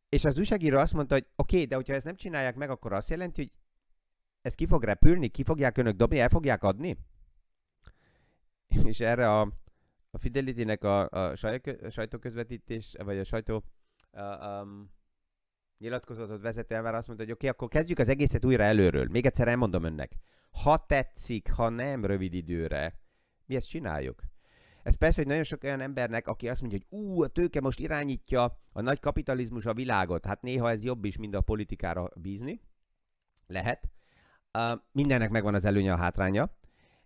És 0.09 0.25
az 0.25 0.37
újságíró 0.37 0.77
azt 0.77 0.93
mondta, 0.93 1.13
hogy 1.13 1.27
oké, 1.35 1.55
okay, 1.55 1.67
de 1.67 1.75
hogyha 1.75 1.93
ezt 1.93 2.05
nem 2.05 2.15
csinálják 2.15 2.55
meg, 2.55 2.69
akkor 2.69 2.93
azt 2.93 3.09
jelenti, 3.09 3.41
hogy 3.41 3.51
ez 4.41 4.55
ki 4.55 4.65
fog 4.65 4.83
repülni, 4.83 5.27
ki 5.27 5.43
fogják 5.43 5.77
önök 5.77 5.95
dobni, 5.95 6.19
el 6.19 6.29
fogják 6.29 6.63
adni? 6.63 6.97
És 8.83 8.99
erre 8.99 9.29
a, 9.39 9.41
a 10.09 10.17
Fidelity-nek 10.17 10.83
a, 10.83 11.09
a 11.09 11.35
sajtóközvetítés, 11.89 12.95
vagy 13.03 13.17
a 13.17 13.23
sajtó 13.23 13.63
a, 14.11 14.61
um, 14.61 14.93
nyilatkozatot 15.77 16.41
vezető 16.41 16.75
elvár 16.75 16.95
azt 16.95 17.07
mondta, 17.07 17.25
hogy 17.25 17.33
oké, 17.33 17.47
okay, 17.47 17.57
akkor 17.57 17.67
kezdjük 17.67 17.99
az 17.99 18.09
egészet 18.09 18.45
újra 18.45 18.63
előről. 18.63 19.07
Még 19.09 19.25
egyszer 19.25 19.47
elmondom 19.47 19.83
önnek. 19.83 20.15
Ha 20.63 20.85
tetszik, 20.85 21.51
ha 21.51 21.69
nem 21.69 22.05
rövid 22.05 22.33
időre, 22.33 22.99
mi 23.45 23.55
ezt 23.55 23.67
csináljuk. 23.67 24.23
Ez 24.85 24.95
persze, 24.95 25.17
hogy 25.17 25.27
nagyon 25.27 25.43
sok 25.43 25.63
olyan 25.63 25.81
embernek, 25.81 26.27
aki 26.27 26.49
azt 26.49 26.61
mondja, 26.61 26.79
hogy 26.79 26.99
ú, 26.99 27.23
a 27.23 27.27
tőke 27.27 27.61
most 27.61 27.79
irányítja 27.79 28.59
a 28.71 28.81
nagy 28.81 28.99
kapitalizmus 28.99 29.65
a 29.65 29.73
világot. 29.73 30.25
Hát 30.25 30.41
néha 30.41 30.69
ez 30.69 30.83
jobb 30.83 31.05
is, 31.05 31.17
mint 31.17 31.35
a 31.35 31.41
politikára 31.41 32.09
bízni. 32.15 32.61
Lehet. 33.47 33.89
Uh, 34.57 34.79
mindennek 34.91 35.29
megvan 35.29 35.53
az 35.53 35.65
előnye, 35.65 35.93
a 35.93 35.97
hátránya. 35.97 36.57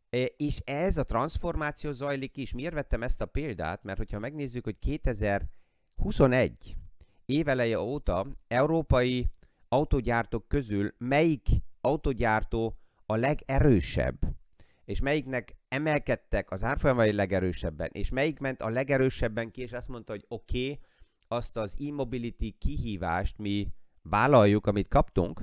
E, 0.09 0.23
és 0.23 0.59
ez 0.59 0.97
a 0.97 1.03
transformáció 1.03 1.91
zajlik 1.91 2.37
is. 2.37 2.53
Miért 2.53 2.73
vettem 2.73 3.03
ezt 3.03 3.21
a 3.21 3.25
példát? 3.25 3.83
Mert 3.83 3.97
hogyha 3.97 4.19
megnézzük, 4.19 4.63
hogy 4.63 4.79
2021 4.79 6.75
éveleje 7.25 7.79
óta 7.79 8.25
európai 8.47 9.29
autogyártók 9.67 10.47
közül 10.47 10.93
melyik 10.97 11.47
autogyártó 11.81 12.77
a 13.05 13.15
legerősebb, 13.15 14.19
és 14.85 14.99
melyiknek 14.99 15.58
emelkedtek 15.69 16.51
az 16.51 16.63
árfolyamai 16.63 17.11
legerősebben, 17.11 17.89
és 17.91 18.09
melyik 18.09 18.39
ment 18.39 18.61
a 18.61 18.69
legerősebben 18.69 19.51
ki, 19.51 19.61
és 19.61 19.73
azt 19.73 19.87
mondta, 19.87 20.11
hogy 20.11 20.25
oké, 20.27 20.63
okay, 20.63 20.79
azt 21.27 21.57
az 21.57 21.75
e-mobility 21.87 22.55
kihívást 22.57 23.37
mi 23.37 23.67
vállaljuk, 24.01 24.67
amit 24.67 24.87
kaptunk 24.87 25.41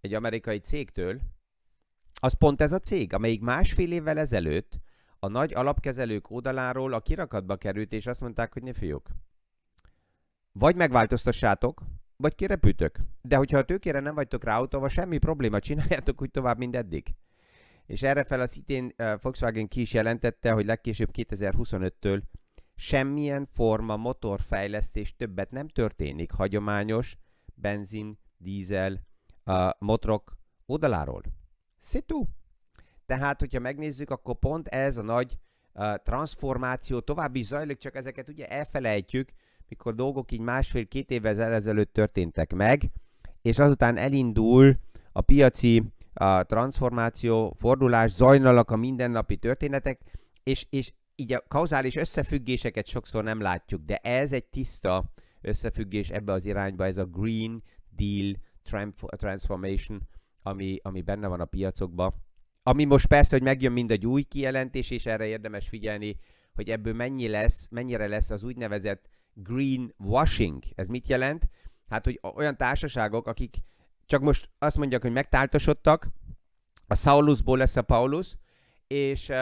egy 0.00 0.14
amerikai 0.14 0.58
cégtől, 0.58 1.20
az 2.20 2.32
pont 2.32 2.60
ez 2.60 2.72
a 2.72 2.78
cég, 2.78 3.12
amelyik 3.12 3.40
másfél 3.40 3.92
évvel 3.92 4.18
ezelőtt 4.18 4.78
a 5.18 5.28
nagy 5.28 5.54
alapkezelők 5.54 6.30
oldaláról 6.30 6.92
a 6.92 7.00
kirakatba 7.00 7.56
került, 7.56 7.92
és 7.92 8.06
azt 8.06 8.20
mondták, 8.20 8.52
hogy 8.52 8.62
ne 8.62 8.72
fiúk. 8.72 9.08
Vagy 10.52 10.76
megváltoztassátok, 10.76 11.82
vagy 12.16 12.34
kirepültök. 12.34 12.98
De 13.22 13.36
hogyha 13.36 13.58
a 13.58 13.64
tőkére 13.64 14.00
nem 14.00 14.14
vagytok 14.14 14.44
ráutóva, 14.44 14.88
semmi 14.88 15.18
probléma, 15.18 15.58
csináljátok 15.58 16.22
úgy 16.22 16.30
tovább, 16.30 16.58
mint 16.58 16.76
eddig. 16.76 17.14
És 17.90 18.02
erre 18.02 18.24
fel 18.24 18.40
az 18.40 18.56
idén 18.56 18.94
Volkswagen 19.20 19.68
ki 19.68 19.80
is 19.80 19.92
jelentette, 19.92 20.52
hogy 20.52 20.66
legkésőbb 20.66 21.10
2025-től 21.12 22.20
semmilyen 22.74 23.44
forma 23.44 23.96
motorfejlesztés 23.96 25.16
többet 25.16 25.50
nem 25.50 25.68
történik 25.68 26.32
hagyományos 26.32 27.16
benzin, 27.54 28.18
dízel 28.36 29.06
uh, 29.44 29.70
motorok 29.78 30.36
oldaláról. 30.66 31.22
Szitu! 31.78 32.24
Tehát, 33.06 33.40
hogyha 33.40 33.60
megnézzük, 33.60 34.10
akkor 34.10 34.38
pont 34.38 34.68
ez 34.68 34.96
a 34.96 35.02
nagy 35.02 35.38
uh, 35.72 35.94
transformáció 35.94 37.00
tovább 37.00 37.34
is 37.34 37.46
zajlik, 37.46 37.78
csak 37.78 37.94
ezeket 37.94 38.28
ugye 38.28 38.46
elfelejtjük, 38.46 39.30
mikor 39.68 39.94
dolgok 39.94 40.32
így 40.32 40.40
másfél-két 40.40 41.10
évvel 41.10 41.52
ezelőtt 41.52 41.92
történtek 41.92 42.52
meg, 42.52 42.90
és 43.42 43.58
azután 43.58 43.96
elindul 43.96 44.76
a 45.12 45.20
piaci 45.20 45.92
a 46.12 46.42
transformáció, 46.42 47.54
fordulás, 47.58 48.10
zajnalak 48.10 48.70
a 48.70 48.76
mindennapi 48.76 49.36
történetek, 49.36 50.00
és, 50.42 50.66
és 50.70 50.92
így 51.14 51.32
a 51.32 51.44
kauzális 51.48 51.96
összefüggéseket 51.96 52.86
sokszor 52.86 53.24
nem 53.24 53.40
látjuk, 53.40 53.82
de 53.84 53.96
ez 53.96 54.32
egy 54.32 54.44
tiszta 54.44 55.12
összefüggés 55.40 56.10
ebbe 56.10 56.32
az 56.32 56.44
irányba, 56.44 56.84
ez 56.84 56.96
a 56.96 57.04
Green 57.04 57.62
Deal 57.96 58.34
Transformation, 59.16 60.08
ami, 60.42 60.78
ami 60.82 61.02
benne 61.02 61.26
van 61.26 61.40
a 61.40 61.44
piacokban. 61.44 62.14
Ami 62.62 62.84
most 62.84 63.06
persze, 63.06 63.36
hogy 63.36 63.44
megjön 63.44 63.72
mind 63.72 63.90
egy 63.90 64.06
új 64.06 64.22
kijelentés, 64.22 64.90
és 64.90 65.06
erre 65.06 65.26
érdemes 65.26 65.68
figyelni, 65.68 66.16
hogy 66.54 66.70
ebből 66.70 66.94
mennyi 66.94 67.28
lesz, 67.28 67.68
mennyire 67.70 68.06
lesz 68.06 68.30
az 68.30 68.42
úgynevezett 68.42 69.08
green 69.34 69.94
washing. 69.98 70.62
Ez 70.74 70.88
mit 70.88 71.08
jelent? 71.08 71.48
Hát, 71.88 72.04
hogy 72.04 72.20
olyan 72.34 72.56
társaságok, 72.56 73.26
akik 73.26 73.56
csak 74.10 74.20
most 74.22 74.50
azt 74.58 74.76
mondják, 74.76 75.02
hogy 75.02 75.12
megtáltosodtak, 75.12 76.08
a 76.86 76.94
Saulusból 76.94 77.58
lesz 77.58 77.76
a 77.76 77.82
Paulus, 77.82 78.36
és 78.86 79.32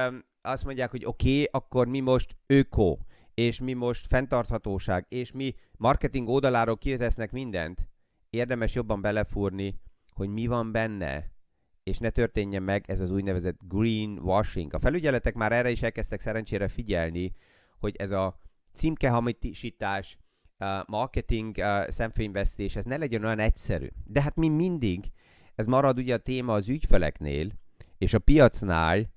azt 0.42 0.64
mondják, 0.64 0.90
hogy 0.90 1.04
oké, 1.04 1.30
okay, 1.30 1.48
akkor 1.50 1.86
mi 1.86 2.00
most 2.00 2.36
öko, 2.46 2.98
és 3.34 3.60
mi 3.60 3.72
most 3.72 4.06
fenntarthatóság, 4.06 5.06
és 5.08 5.32
mi 5.32 5.54
marketing 5.76 6.28
oldaláról 6.28 6.78
kitesznek 6.78 7.32
mindent. 7.32 7.88
Érdemes 8.30 8.74
jobban 8.74 9.00
belefúrni 9.00 9.80
hogy 10.18 10.28
mi 10.28 10.46
van 10.46 10.72
benne, 10.72 11.32
és 11.82 11.98
ne 11.98 12.10
történjen 12.10 12.62
meg 12.62 12.84
ez 12.90 13.00
az 13.00 13.10
úgynevezett 13.10 13.58
green 13.68 14.18
washing. 14.18 14.74
A 14.74 14.78
felügyeletek 14.78 15.34
már 15.34 15.52
erre 15.52 15.70
is 15.70 15.82
elkezdtek 15.82 16.20
szerencsére 16.20 16.68
figyelni, 16.68 17.32
hogy 17.78 17.96
ez 17.96 18.10
a 18.10 18.40
címkehamisítás, 18.72 20.18
marketing 20.86 21.56
uh, 21.56 21.88
szemfényvesztés, 21.88 22.76
ez 22.76 22.84
ne 22.84 22.96
legyen 22.96 23.24
olyan 23.24 23.38
egyszerű. 23.38 23.88
De 24.04 24.22
hát 24.22 24.36
mi 24.36 24.48
mindig, 24.48 25.10
ez 25.54 25.66
marad 25.66 25.98
ugye 25.98 26.14
a 26.14 26.18
téma 26.18 26.52
az 26.52 26.68
ügyfeleknél, 26.68 27.50
és 27.98 28.14
a 28.14 28.18
piacnál, 28.18 29.10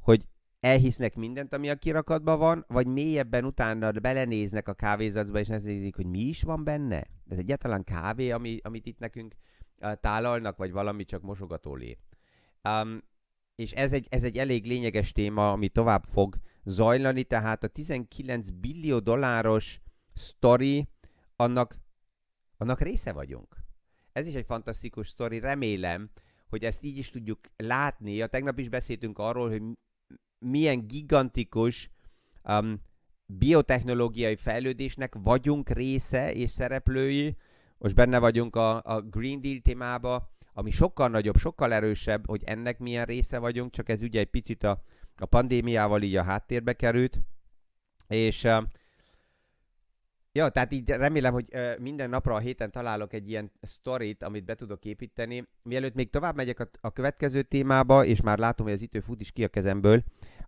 hogy 0.00 0.26
elhisznek 0.60 1.16
mindent, 1.16 1.54
ami 1.54 1.70
a 1.70 1.74
kirakatban 1.74 2.38
van, 2.38 2.64
vagy 2.68 2.86
mélyebben 2.86 3.44
utána 3.44 3.90
belenéznek 3.90 4.68
a 4.68 4.74
kávézatba, 4.74 5.38
és 5.38 5.46
nézik, 5.46 5.96
hogy 5.96 6.06
mi 6.06 6.20
is 6.20 6.42
van 6.42 6.64
benne. 6.64 7.06
Ez 7.28 7.38
egyáltalán 7.38 7.84
kávé, 7.84 8.30
ami, 8.30 8.58
amit 8.62 8.86
itt 8.86 8.98
nekünk 8.98 9.34
tálalnak, 10.00 10.56
vagy 10.56 10.72
valami 10.72 11.04
csak 11.04 11.22
mosogató 11.22 11.74
lé. 11.74 11.98
Um, 12.68 13.02
és 13.54 13.72
ez 13.72 13.92
egy, 13.92 14.06
ez 14.10 14.24
egy 14.24 14.38
elég 14.38 14.66
lényeges 14.66 15.12
téma, 15.12 15.52
ami 15.52 15.68
tovább 15.68 16.04
fog 16.04 16.36
zajlani, 16.64 17.24
tehát 17.24 17.64
a 17.64 17.68
19 17.68 18.50
billió 18.50 18.98
dolláros 18.98 19.80
sztori, 20.18 20.88
annak, 21.36 21.76
annak 22.56 22.80
része 22.80 23.12
vagyunk. 23.12 23.56
Ez 24.12 24.26
is 24.26 24.34
egy 24.34 24.44
fantasztikus 24.44 25.08
sztori, 25.08 25.38
remélem, 25.38 26.10
hogy 26.48 26.64
ezt 26.64 26.84
így 26.84 26.96
is 26.96 27.10
tudjuk 27.10 27.40
látni. 27.56 28.22
A 28.22 28.26
tegnap 28.26 28.58
is 28.58 28.68
beszéltünk 28.68 29.18
arról, 29.18 29.50
hogy 29.50 29.62
milyen 30.38 30.86
gigantikus 30.86 31.90
um, 32.44 32.80
biotechnológiai 33.26 34.36
fejlődésnek 34.36 35.14
vagyunk 35.22 35.68
része 35.68 36.32
és 36.32 36.50
szereplői, 36.50 37.36
most 37.78 37.94
benne 37.94 38.18
vagyunk 38.18 38.56
a, 38.56 38.82
a 38.82 39.00
Green 39.00 39.40
Deal 39.40 39.58
témába, 39.58 40.32
ami 40.52 40.70
sokkal 40.70 41.08
nagyobb, 41.08 41.36
sokkal 41.36 41.72
erősebb, 41.72 42.26
hogy 42.26 42.42
ennek 42.44 42.78
milyen 42.78 43.04
része 43.04 43.38
vagyunk, 43.38 43.70
csak 43.72 43.88
ez 43.88 44.02
ugye 44.02 44.20
egy 44.20 44.30
picit 44.30 44.62
a, 44.62 44.82
a 45.16 45.26
pandémiával 45.26 46.02
így 46.02 46.16
a 46.16 46.22
háttérbe 46.22 46.72
került, 46.72 47.20
és 48.06 48.44
uh, 48.44 48.62
ja, 50.38 50.48
tehát 50.48 50.72
így 50.72 50.88
remélem, 50.88 51.32
hogy 51.32 51.46
minden 51.78 52.10
napra 52.10 52.34
a 52.34 52.38
héten 52.38 52.70
találok 52.70 53.12
egy 53.12 53.28
ilyen 53.28 53.50
sztorit, 53.60 54.22
amit 54.22 54.44
be 54.44 54.54
tudok 54.54 54.84
építeni. 54.84 55.46
Mielőtt 55.62 55.94
még 55.94 56.10
tovább 56.10 56.36
megyek 56.36 56.60
a, 56.60 56.68
a 56.80 56.92
következő 56.92 57.42
témába, 57.42 58.04
és 58.04 58.20
már 58.20 58.38
látom, 58.38 58.66
hogy 58.66 58.74
az 58.74 58.82
idő 58.82 59.00
fut 59.00 59.20
is 59.20 59.32
ki 59.32 59.44
a 59.44 59.48
kezemből, 59.48 60.02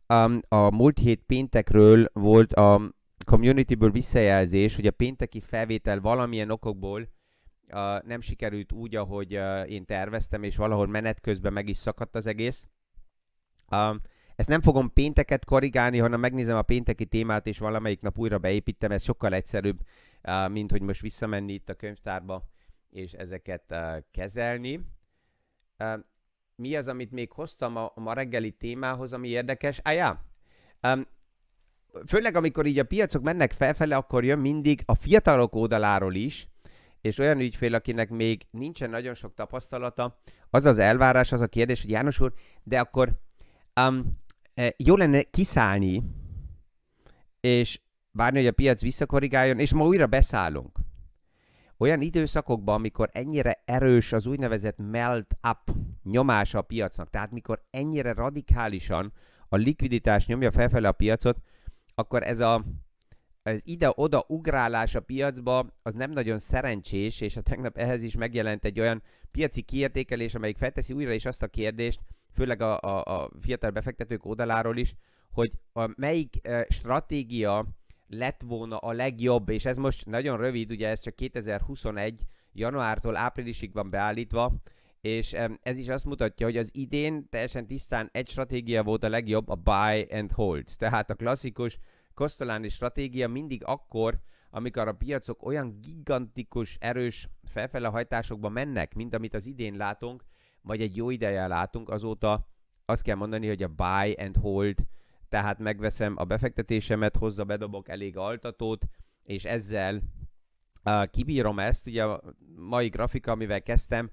um, 0.08 0.40
a 0.48 0.70
múlt 0.74 0.98
hét 0.98 1.22
péntekről 1.26 2.10
volt 2.12 2.52
a 2.52 2.92
communityből 3.26 3.90
visszajelzés, 3.90 4.76
hogy 4.76 4.86
a 4.86 4.90
pénteki 4.90 5.40
felvétel 5.40 6.00
valamilyen 6.00 6.50
okokból 6.50 7.00
uh, 7.00 8.02
nem 8.02 8.20
sikerült 8.20 8.72
úgy, 8.72 8.96
ahogy 8.96 9.36
uh, 9.36 9.70
én 9.70 9.84
terveztem, 9.84 10.42
és 10.42 10.56
valahol 10.56 10.86
menet 10.86 11.20
közben 11.20 11.52
meg 11.52 11.68
is 11.68 11.76
szakadt 11.76 12.14
az 12.14 12.26
egész. 12.26 12.64
Uh, 13.70 13.96
ezt 14.40 14.48
nem 14.48 14.60
fogom 14.60 14.92
pénteket 14.92 15.44
korrigálni, 15.44 15.98
hanem 15.98 16.20
megnézem 16.20 16.56
a 16.56 16.62
pénteki 16.62 17.04
témát, 17.04 17.46
és 17.46 17.58
valamelyik 17.58 18.00
nap 18.00 18.18
újra 18.18 18.38
beépítem, 18.38 18.90
ez 18.90 19.02
sokkal 19.02 19.34
egyszerűbb, 19.34 19.80
mint 20.48 20.70
hogy 20.70 20.82
most 20.82 21.00
visszamenni 21.00 21.52
itt 21.52 21.68
a 21.68 21.74
könyvtárba, 21.74 22.48
és 22.90 23.12
ezeket 23.12 23.74
kezelni. 24.10 24.80
Mi 26.54 26.76
az, 26.76 26.88
amit 26.88 27.10
még 27.10 27.32
hoztam 27.32 27.76
a 27.76 27.92
ma 27.94 28.12
reggeli 28.12 28.50
témához, 28.50 29.12
ami 29.12 29.28
érdekes? 29.28 29.80
Ja. 29.84 30.24
Főleg, 32.06 32.36
amikor 32.36 32.66
így 32.66 32.78
a 32.78 32.84
piacok 32.84 33.22
mennek 33.22 33.52
felfele, 33.52 33.96
akkor 33.96 34.24
jön 34.24 34.38
mindig 34.38 34.82
a 34.84 34.94
fiatalok 34.94 35.54
oldaláról 35.54 36.14
is, 36.14 36.48
és 37.00 37.18
olyan 37.18 37.40
ügyfél, 37.40 37.74
akinek 37.74 38.10
még 38.10 38.46
nincsen 38.50 38.90
nagyon 38.90 39.14
sok 39.14 39.34
tapasztalata, 39.34 40.20
az 40.50 40.64
az 40.64 40.78
elvárás, 40.78 41.32
az 41.32 41.40
a 41.40 41.46
kérdés, 41.46 41.80
hogy 41.80 41.90
János 41.90 42.20
úr, 42.20 42.32
de 42.62 42.80
akkor 42.80 43.20
um, 43.80 44.18
jó 44.76 44.96
lenne 44.96 45.22
kiszállni, 45.22 46.02
és 47.40 47.80
várni, 48.12 48.38
hogy 48.38 48.46
a 48.46 48.52
piac 48.52 48.80
visszakorrigáljon, 48.80 49.58
és 49.58 49.72
ma 49.72 49.84
újra 49.84 50.06
beszállunk. 50.06 50.78
Olyan 51.78 52.00
időszakokban, 52.00 52.74
amikor 52.74 53.08
ennyire 53.12 53.62
erős 53.64 54.12
az 54.12 54.26
úgynevezett 54.26 54.76
melt 54.78 55.36
up 55.48 55.76
nyomása 56.02 56.58
a 56.58 56.62
piacnak, 56.62 57.10
tehát 57.10 57.30
mikor 57.30 57.62
ennyire 57.70 58.12
radikálisan 58.12 59.12
a 59.48 59.56
likviditás 59.56 60.26
nyomja 60.26 60.50
felfele 60.50 60.88
a 60.88 60.92
piacot, 60.92 61.38
akkor 61.94 62.22
ez 62.22 62.40
a 62.40 62.64
az 63.42 63.60
ide-oda 63.64 64.24
ugrálás 64.28 64.94
a 64.94 65.00
piacba 65.00 65.66
az 65.82 65.94
nem 65.94 66.10
nagyon 66.10 66.38
szerencsés, 66.38 67.20
és 67.20 67.36
a 67.36 67.40
tegnap 67.40 67.76
ehhez 67.76 68.02
is 68.02 68.16
megjelent 68.16 68.64
egy 68.64 68.80
olyan 68.80 69.02
piaci 69.30 69.62
kiértékelés, 69.62 70.34
amelyik 70.34 70.56
felteszi 70.56 70.92
újra 70.92 71.12
is 71.12 71.24
azt 71.24 71.42
a 71.42 71.48
kérdést, 71.48 72.00
főleg 72.32 72.60
a, 72.60 72.80
a, 72.80 73.22
a 73.22 73.30
fiatal 73.40 73.70
befektetők 73.70 74.24
oldaláról 74.24 74.76
is, 74.76 74.94
hogy 75.32 75.52
a 75.72 75.90
melyik 75.96 76.40
uh, 76.44 76.62
stratégia 76.68 77.66
lett 78.08 78.42
volna 78.42 78.76
a 78.76 78.92
legjobb, 78.92 79.48
és 79.48 79.64
ez 79.64 79.76
most 79.76 80.06
nagyon 80.06 80.36
rövid, 80.36 80.70
ugye 80.70 80.88
ez 80.88 81.00
csak 81.00 81.14
2021 81.14 82.22
januártól 82.52 83.16
áprilisig 83.16 83.72
van 83.72 83.90
beállítva, 83.90 84.52
és 85.00 85.32
um, 85.32 85.58
ez 85.62 85.78
is 85.78 85.88
azt 85.88 86.04
mutatja, 86.04 86.46
hogy 86.46 86.56
az 86.56 86.70
idén 86.72 87.28
teljesen 87.28 87.66
tisztán 87.66 88.08
egy 88.12 88.28
stratégia 88.28 88.82
volt 88.82 89.04
a 89.04 89.08
legjobb, 89.08 89.48
a 89.48 89.54
buy 89.54 90.06
and 90.10 90.32
hold. 90.32 90.68
Tehát 90.78 91.10
a 91.10 91.14
klasszikus 91.14 91.78
kosztoláni 92.14 92.68
stratégia 92.68 93.28
mindig 93.28 93.64
akkor, 93.64 94.20
amikor 94.50 94.88
a 94.88 94.92
piacok 94.92 95.46
olyan 95.46 95.78
gigantikus, 95.80 96.76
erős 96.80 97.28
felfele 97.44 97.88
hajtásokba 97.88 98.48
mennek, 98.48 98.94
mint 98.94 99.14
amit 99.14 99.34
az 99.34 99.46
idén 99.46 99.76
látunk, 99.76 100.24
vagy 100.62 100.80
egy 100.80 100.96
jó 100.96 101.10
ideje 101.10 101.46
látunk, 101.46 101.88
azóta 101.88 102.48
azt 102.84 103.02
kell 103.02 103.16
mondani, 103.16 103.46
hogy 103.46 103.62
a 103.62 103.68
buy 103.68 104.12
and 104.12 104.36
hold, 104.36 104.78
tehát 105.28 105.58
megveszem 105.58 106.14
a 106.16 106.24
befektetésemet, 106.24 107.16
hozza 107.16 107.44
bedobok 107.44 107.88
elég 107.88 108.16
altatót, 108.16 108.84
és 109.22 109.44
ezzel 109.44 110.02
uh, 110.84 111.06
kibírom 111.06 111.58
ezt, 111.58 111.86
ugye 111.86 112.04
a 112.04 112.22
mai 112.56 112.88
grafika, 112.88 113.32
amivel 113.32 113.62
kezdtem, 113.62 114.10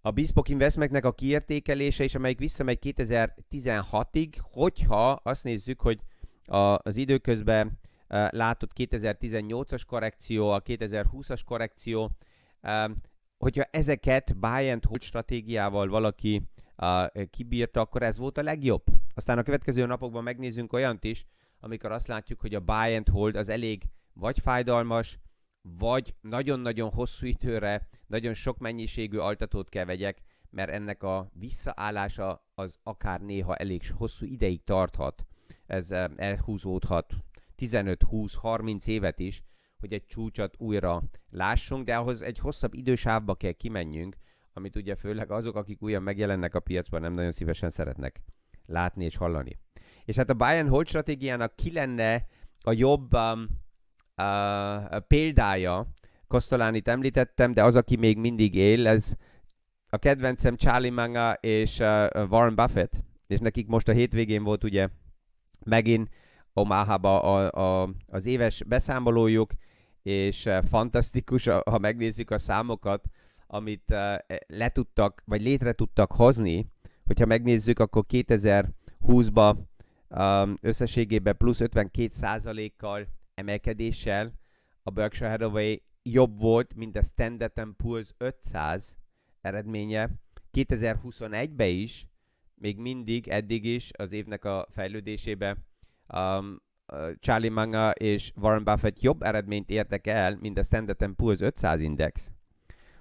a 0.00 0.10
Bespoke 0.10 0.52
Investmentnek 0.52 1.04
a 1.04 1.12
kiértékelése, 1.12 2.04
és 2.04 2.14
amelyik 2.14 2.38
visszamegy 2.38 2.78
2016-ig, 2.82 4.34
hogyha 4.40 5.10
azt 5.10 5.44
nézzük, 5.44 5.80
hogy 5.80 6.00
a, 6.44 6.78
az 6.82 6.96
időközben 6.96 7.66
uh, 7.66 8.30
látott 8.30 8.70
2018-as 8.76 9.82
korrekció, 9.86 10.50
a 10.50 10.62
2020-as 10.62 11.40
korrekció, 11.44 12.10
uh, 12.62 12.90
hogyha 13.42 13.62
ezeket 13.70 14.38
buy 14.38 14.70
and 14.70 14.84
hold 14.84 15.02
stratégiával 15.02 15.88
valaki 15.88 16.42
uh, 16.76 17.24
kibírta, 17.30 17.80
akkor 17.80 18.02
ez 18.02 18.18
volt 18.18 18.38
a 18.38 18.42
legjobb. 18.42 18.82
Aztán 19.14 19.38
a 19.38 19.42
következő 19.42 19.86
napokban 19.86 20.22
megnézzünk 20.22 20.72
olyant 20.72 21.04
is, 21.04 21.26
amikor 21.60 21.92
azt 21.92 22.06
látjuk, 22.06 22.40
hogy 22.40 22.54
a 22.54 22.60
buy 22.60 22.94
and 22.94 23.08
hold 23.08 23.36
az 23.36 23.48
elég 23.48 23.82
vagy 24.12 24.38
fájdalmas, 24.38 25.18
vagy 25.78 26.14
nagyon-nagyon 26.20 26.90
hosszú 26.90 27.26
időre, 27.26 27.88
nagyon 28.06 28.34
sok 28.34 28.58
mennyiségű 28.58 29.18
altatót 29.18 29.68
kell 29.68 29.84
vegyek, 29.84 30.22
mert 30.50 30.70
ennek 30.70 31.02
a 31.02 31.30
visszaállása 31.32 32.46
az 32.54 32.78
akár 32.82 33.20
néha 33.20 33.56
elég 33.56 33.82
hosszú 33.96 34.26
ideig 34.26 34.64
tarthat. 34.64 35.24
Ez 35.66 35.90
elhúzódhat 36.16 37.14
15-20-30 37.58 38.86
évet 38.86 39.18
is, 39.18 39.42
hogy 39.82 39.92
egy 39.92 40.06
csúcsot 40.06 40.54
újra 40.58 41.02
lássunk, 41.30 41.84
de 41.84 41.96
ahhoz 41.96 42.22
egy 42.22 42.38
hosszabb 42.38 42.74
idősávba 42.74 43.34
kell 43.34 43.52
kimenjünk, 43.52 44.16
amit 44.52 44.76
ugye 44.76 44.94
főleg 44.94 45.30
azok, 45.30 45.56
akik 45.56 45.82
újra 45.82 46.00
megjelennek 46.00 46.54
a 46.54 46.60
piacban, 46.60 47.00
nem 47.00 47.12
nagyon 47.12 47.32
szívesen 47.32 47.70
szeretnek 47.70 48.20
látni 48.66 49.04
és 49.04 49.16
hallani. 49.16 49.58
És 50.04 50.16
hát 50.16 50.30
a 50.30 50.34
buy 50.34 50.58
and 50.58 50.68
hold 50.68 50.86
stratégiának 50.86 51.56
ki 51.56 51.72
lenne 51.72 52.26
a 52.60 52.72
jobb 52.72 53.14
um, 53.14 53.46
uh, 54.16 54.98
példája, 55.06 55.86
Kosztolánit 56.26 56.88
említettem, 56.88 57.52
de 57.52 57.64
az, 57.64 57.76
aki 57.76 57.96
még 57.96 58.18
mindig 58.18 58.54
él, 58.54 58.86
ez 58.86 59.14
a 59.88 59.98
kedvencem 59.98 60.56
Charlie 60.56 60.90
Manga 60.90 61.32
és 61.32 61.78
uh, 61.78 61.86
Warren 62.30 62.54
Buffett, 62.54 63.02
és 63.26 63.38
nekik 63.38 63.66
most 63.66 63.88
a 63.88 63.92
hétvégén 63.92 64.42
volt 64.42 64.64
ugye 64.64 64.88
megint 65.64 66.08
Omaha-ba 66.52 67.22
a, 67.22 67.50
a, 67.82 67.90
az 68.06 68.26
éves 68.26 68.64
beszámolójuk, 68.64 69.52
és 70.02 70.46
uh, 70.46 70.64
fantasztikus, 70.64 71.46
ha 71.46 71.78
megnézzük 71.78 72.30
a 72.30 72.38
számokat, 72.38 73.04
amit 73.46 73.90
uh, 73.90 74.14
le 74.46 74.68
tudtak, 74.68 75.22
vagy 75.24 75.42
létre 75.42 75.72
tudtak 75.72 76.12
hozni, 76.12 76.70
hogyha 77.04 77.26
megnézzük, 77.26 77.78
akkor 77.78 78.04
2020-ban 78.08 79.56
um, 80.08 80.56
összességében 80.60 81.36
plusz 81.36 81.58
52%-kal 81.62 83.06
emelkedéssel 83.34 84.32
a 84.82 84.90
Berkshire 84.90 85.30
Hathaway 85.30 85.76
jobb 86.02 86.38
volt, 86.38 86.74
mint 86.74 86.96
a 86.96 87.02
Standard 87.02 87.52
Poor's 87.84 88.08
500 88.18 88.96
eredménye. 89.40 90.10
2021-ben 90.52 91.68
is, 91.68 92.06
még 92.54 92.78
mindig, 92.78 93.28
eddig 93.28 93.64
is 93.64 93.90
az 93.98 94.12
évnek 94.12 94.44
a 94.44 94.66
fejlődésébe 94.70 95.56
um, 96.14 96.62
Charlie 97.20 97.48
Manga 97.48 97.90
és 97.90 98.32
Warren 98.36 98.64
Buffett 98.64 99.00
jobb 99.00 99.22
eredményt 99.22 99.70
értek 99.70 100.06
el, 100.06 100.36
mint 100.40 100.58
a 100.58 100.62
Standard 100.62 101.14
Poor's 101.16 101.40
500 101.40 101.80
index. 101.80 102.32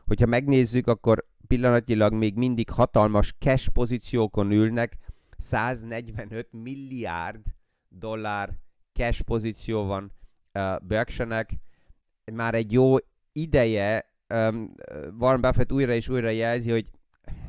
Hogyha 0.06 0.25
megnézzük, 0.25 0.88
akkor 0.88 1.25
pillanatnyilag 1.47 2.13
még 2.13 2.36
mindig 2.36 2.69
hatalmas 2.69 3.36
cash 3.39 3.69
pozíciókon 3.69 4.51
ülnek, 4.51 4.97
145 5.38 6.47
milliárd 6.51 7.41
dollár 7.89 8.58
cash 8.93 9.21
pozíció 9.21 9.86
van 9.86 10.12
uh, 10.54 10.80
Berkshire-nek. 10.82 11.54
Már 12.34 12.56
egy 12.56 12.71
jó 12.71 12.95
ideje 13.32 14.06
um, 14.34 14.73
Warren 15.19 15.41
Buffett 15.41 15.71
újra 15.71 15.93
és 15.93 16.10
újra 16.10 16.30
jelzi, 16.30 16.71
hogy 16.71 16.89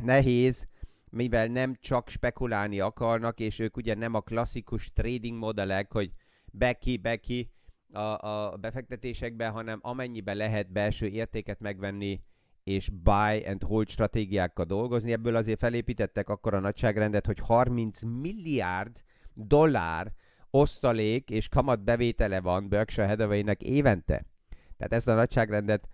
nehéz, 0.02 0.66
mivel 1.10 1.46
nem 1.46 1.76
csak 1.80 2.08
spekulálni 2.08 2.80
akarnak, 2.80 3.40
és 3.40 3.58
ők 3.58 3.76
ugye 3.76 3.94
nem 3.94 4.14
a 4.14 4.20
klasszikus 4.20 4.92
trading 4.92 5.38
modellek, 5.38 5.92
hogy 5.92 6.12
beki, 6.52 6.96
beki 6.96 7.50
a, 7.92 8.00
a 8.00 8.56
befektetésekbe, 8.56 9.48
hanem 9.48 9.78
amennyiben 9.82 10.36
lehet 10.36 10.72
belső 10.72 11.06
értéket 11.06 11.60
megvenni, 11.60 12.22
és 12.64 12.88
buy 12.88 13.44
and 13.46 13.62
hold 13.62 13.88
stratégiákkal 13.88 14.64
dolgozni. 14.64 15.12
Ebből 15.12 15.36
azért 15.36 15.58
felépítettek 15.58 16.28
akkor 16.28 16.54
a 16.54 16.60
nagyságrendet, 16.60 17.26
hogy 17.26 17.38
30 17.38 18.02
milliárd 18.02 19.02
dollár 19.34 20.12
osztalék 20.50 21.30
és 21.30 21.48
kamat 21.48 21.84
bevétele 21.84 22.40
van 22.40 22.68
Berkshire 22.68 23.06
Hathaway-nek 23.06 23.62
évente. 23.62 24.24
Tehát 24.76 24.92
ezt 24.92 25.08
a 25.08 25.14
nagyságrendet 25.14 25.88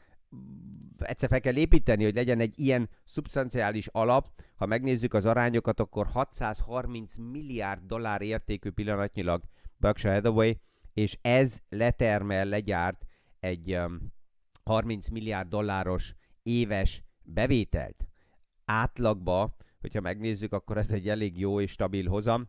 egyszer 0.98 1.28
fel 1.28 1.40
kell 1.40 1.56
építeni, 1.56 2.04
hogy 2.04 2.14
legyen 2.14 2.40
egy 2.40 2.58
ilyen 2.58 2.88
szubstanciális 3.04 3.86
alap. 3.86 4.26
Ha 4.56 4.66
megnézzük 4.66 5.14
az 5.14 5.26
arányokat, 5.26 5.80
akkor 5.80 6.06
630 6.06 7.16
milliárd 7.16 7.82
dollár 7.86 8.22
értékű 8.22 8.70
pillanatnyilag 8.70 9.42
Berkshire 9.78 10.14
Hathaway, 10.14 10.52
és 10.92 11.18
ez 11.20 11.58
letermel, 11.68 12.44
legyárt 12.44 13.04
egy 13.40 13.74
um, 13.74 14.12
30 14.64 15.08
milliárd 15.08 15.48
dolláros 15.48 16.14
éves 16.42 17.02
bevételt. 17.22 18.06
Átlagba, 18.64 19.56
hogyha 19.80 20.00
megnézzük, 20.00 20.52
akkor 20.52 20.78
ez 20.78 20.90
egy 20.90 21.08
elég 21.08 21.38
jó 21.38 21.60
és 21.60 21.70
stabil 21.70 22.08
hozam. 22.08 22.48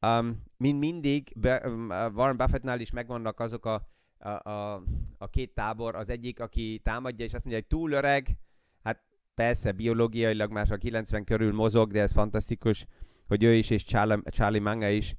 Um, 0.00 0.42
mint 0.56 0.78
mindig, 0.78 1.32
be, 1.36 1.62
um, 1.66 1.88
Warren 1.88 2.36
Buffettnál 2.36 2.80
is 2.80 2.90
megvannak 2.90 3.40
azok 3.40 3.66
a, 3.66 3.88
a, 4.18 4.50
a, 4.50 4.82
a 5.18 5.28
két 5.30 5.54
tábor. 5.54 5.94
Az 5.94 6.08
egyik, 6.08 6.40
aki 6.40 6.80
támadja, 6.84 7.24
és 7.24 7.34
azt 7.34 7.44
mondja, 7.44 7.62
hogy 7.62 7.78
túl 7.78 7.92
öreg, 7.92 8.36
hát 8.82 9.02
persze, 9.34 9.72
biológiailag 9.72 10.50
már 10.50 10.72
a 10.72 10.76
90 10.76 11.24
körül 11.24 11.52
mozog, 11.52 11.92
de 11.92 12.00
ez 12.00 12.12
fantasztikus, 12.12 12.86
hogy 13.26 13.42
ő 13.42 13.54
is 13.54 13.70
és 13.70 13.84
Charlie, 13.84 14.22
Charlie 14.30 14.60
Manga 14.60 14.88
is 14.88 15.14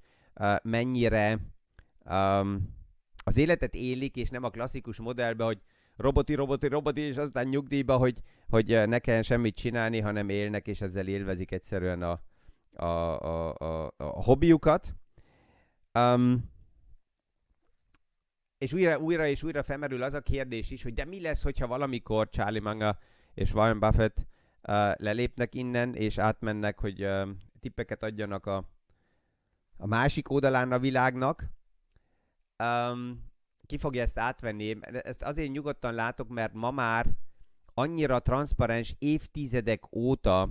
mennyire 0.63 1.39
um, 2.05 2.75
az 3.23 3.37
életet 3.37 3.75
élik, 3.75 4.15
és 4.15 4.29
nem 4.29 4.43
a 4.43 4.49
klasszikus 4.49 4.99
modellbe, 4.99 5.43
hogy 5.43 5.61
roboti, 5.95 6.33
roboti, 6.33 6.67
roboti, 6.67 7.01
és 7.01 7.17
aztán 7.17 7.47
nyugdíjba, 7.47 7.97
hogy, 7.97 8.21
hogy 8.49 8.65
ne 8.65 8.99
kelljen 8.99 9.23
semmit 9.23 9.55
csinálni, 9.55 9.99
hanem 9.99 10.29
élnek, 10.29 10.67
és 10.67 10.81
ezzel 10.81 11.07
élvezik 11.07 11.51
egyszerűen 11.51 12.01
a, 12.01 12.21
a, 12.73 12.85
a, 12.85 13.55
a, 13.55 13.93
a 13.97 14.23
hobbiukat. 14.23 14.95
Um, 15.99 16.51
és 18.57 18.73
újra, 18.73 18.97
újra 18.97 19.27
és 19.27 19.43
újra 19.43 19.63
felmerül 19.63 20.03
az 20.03 20.13
a 20.13 20.21
kérdés 20.21 20.71
is, 20.71 20.83
hogy 20.83 20.93
de 20.93 21.05
mi 21.05 21.21
lesz, 21.21 21.43
hogyha 21.43 21.67
valamikor 21.67 22.29
Charlie 22.29 22.59
Manga 22.59 22.97
és 23.33 23.53
Warren 23.53 23.79
Buffett 23.79 24.17
uh, 24.17 24.25
lelépnek 24.95 25.55
innen, 25.55 25.95
és 25.95 26.17
átmennek, 26.17 26.79
hogy 26.79 27.03
uh, 27.03 27.29
tippeket 27.59 28.03
adjanak 28.03 28.45
a, 28.45 28.69
a 29.83 29.87
másik 29.87 30.29
oldalán 30.29 30.71
a 30.71 30.79
világnak. 30.79 31.45
Um, 32.63 33.31
ki 33.65 33.77
fogja 33.77 34.01
ezt 34.01 34.19
átvenni? 34.19 34.77
Ezt 34.81 35.21
azért 35.21 35.51
nyugodtan 35.51 35.93
látok, 35.93 36.27
mert 36.27 36.53
ma 36.53 36.71
már 36.71 37.07
annyira 37.73 38.19
transzparens 38.19 38.95
évtizedek 38.99 39.95
óta 39.95 40.49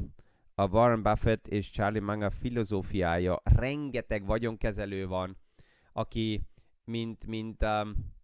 a 0.55 0.69
Warren 0.69 1.03
Buffett 1.03 1.47
és 1.47 1.71
Charlie 1.71 2.01
Munger 2.01 2.33
filozófiája. 2.33 3.41
Rengeteg 3.45 4.27
vagyonkezelő 4.27 5.07
van, 5.07 5.37
aki 5.93 6.43
mint, 6.85 7.27
mint, 7.27 7.63
um, 7.63 8.15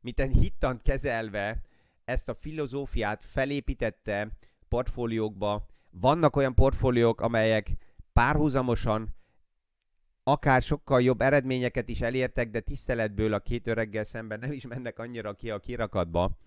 mint 0.00 0.20
egy 0.20 0.32
hittant 0.32 0.82
kezelve 0.82 1.62
ezt 2.04 2.28
a 2.28 2.34
filozófiát 2.34 3.24
felépítette 3.24 4.36
portfóliókba. 4.68 5.66
Vannak 5.90 6.36
olyan 6.36 6.54
portfóliók, 6.54 7.20
amelyek 7.20 7.70
párhuzamosan 8.12 9.20
akár 10.24 10.62
sokkal 10.62 11.02
jobb 11.02 11.20
eredményeket 11.20 11.88
is 11.88 12.00
elértek, 12.00 12.50
de 12.50 12.60
tiszteletből 12.60 13.32
a 13.32 13.40
két 13.40 13.66
öreggel 13.66 14.04
szemben 14.04 14.38
nem 14.38 14.52
is 14.52 14.66
mennek 14.66 14.98
annyira 14.98 15.32
ki 15.32 15.50
a 15.50 15.58
kirakatba. 15.58 16.38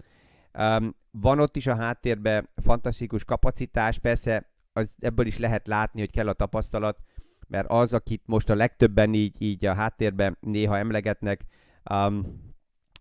Um, 0.60 0.96
van 1.12 1.40
ott 1.40 1.56
is 1.56 1.68
a 1.68 1.76
háttérben 1.76 2.50
fantasztikus 2.56 3.24
kapacitás, 3.24 4.00
persze 4.00 4.50
az, 4.74 4.96
ebből 5.00 5.26
is 5.26 5.38
lehet 5.38 5.68
látni, 5.68 6.00
hogy 6.00 6.12
kell 6.12 6.28
a 6.28 6.34
tapasztalat, 6.34 7.00
mert 7.48 7.70
az, 7.70 7.94
akit 7.94 8.22
most 8.26 8.50
a 8.50 8.56
legtöbben 8.56 9.14
így, 9.14 9.36
így 9.42 9.66
a 9.66 9.74
háttérben 9.74 10.38
néha 10.40 10.78
emlegetnek, 10.78 11.46
um, 11.90 12.44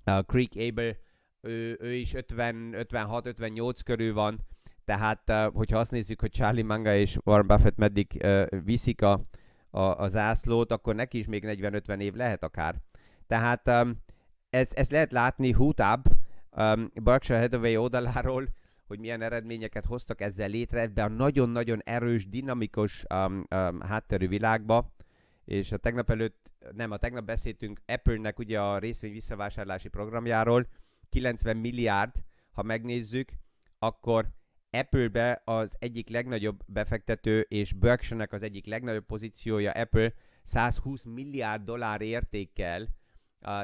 a 0.05 0.21
Creek 0.21 0.53
Abel, 0.71 0.97
ő, 1.41 1.77
ő 1.81 1.93
is 1.93 2.13
50-56-58 2.17 3.79
körül 3.85 4.15
van, 4.15 4.41
tehát 4.85 5.33
hogyha 5.53 5.79
azt 5.79 5.91
nézzük, 5.91 6.21
hogy 6.21 6.31
Charlie 6.31 6.63
Manga 6.63 6.95
és 6.95 7.19
Warren 7.25 7.47
Buffett 7.47 7.77
meddig 7.77 8.21
uh, 8.23 8.47
viszik 8.65 9.03
a, 9.03 9.25
a, 9.75 9.99
a 9.99 10.09
zászlót, 10.09 10.73
akkor 10.73 10.95
neki 10.95 11.19
is 11.19 11.27
még 11.27 11.45
40-50 11.47 11.99
év 11.99 12.15
lehet 12.15 12.43
akár. 12.43 12.75
Tehát 13.27 13.69
um, 13.69 14.03
ez, 14.51 14.71
ez 14.75 14.91
lehet 14.91 15.13
látni 15.13 15.53
hútább 15.53 16.05
um, 16.51 16.91
Berkshire 16.95 17.41
Hathaway 17.41 17.77
oldaláról, 17.77 18.49
hogy 18.87 18.99
milyen 18.99 19.23
eredményeket 19.23 19.85
hoztak 19.85 20.21
ezzel 20.21 20.49
létre 20.49 20.81
ebbe 20.81 21.03
a 21.03 21.09
nagyon-nagyon 21.09 21.81
erős, 21.85 22.29
dinamikus 22.29 23.05
um, 23.15 23.47
um, 23.51 23.81
hátterű 23.81 24.29
világba, 24.29 24.93
és 25.45 25.73
a 25.73 25.77
tegnap 25.77 26.11
előtt, 26.11 26.51
nem, 26.73 26.91
a 26.91 26.97
tegnap 26.97 27.25
beszéltünk 27.25 27.81
Apple-nek 27.87 28.39
ugye 28.39 28.61
a 28.61 28.79
részvény 28.79 29.13
visszavásárlási 29.13 29.89
programjáról, 29.89 30.67
90 31.09 31.57
milliárd, 31.57 32.13
ha 32.53 32.63
megnézzük, 32.63 33.33
akkor 33.79 34.27
Apple-be 34.75 35.43
az 35.45 35.77
egyik 35.79 36.09
legnagyobb 36.09 36.61
befektető, 36.67 37.41
és 37.41 37.73
Berkshire-nek 37.73 38.33
az 38.33 38.43
egyik 38.43 38.67
legnagyobb 38.67 39.07
pozíciója 39.07 39.71
Apple 39.71 40.13
120 40.43 41.05
milliárd 41.05 41.65
dollár 41.65 42.01
értékkel, 42.01 42.83
uh, 42.83 42.89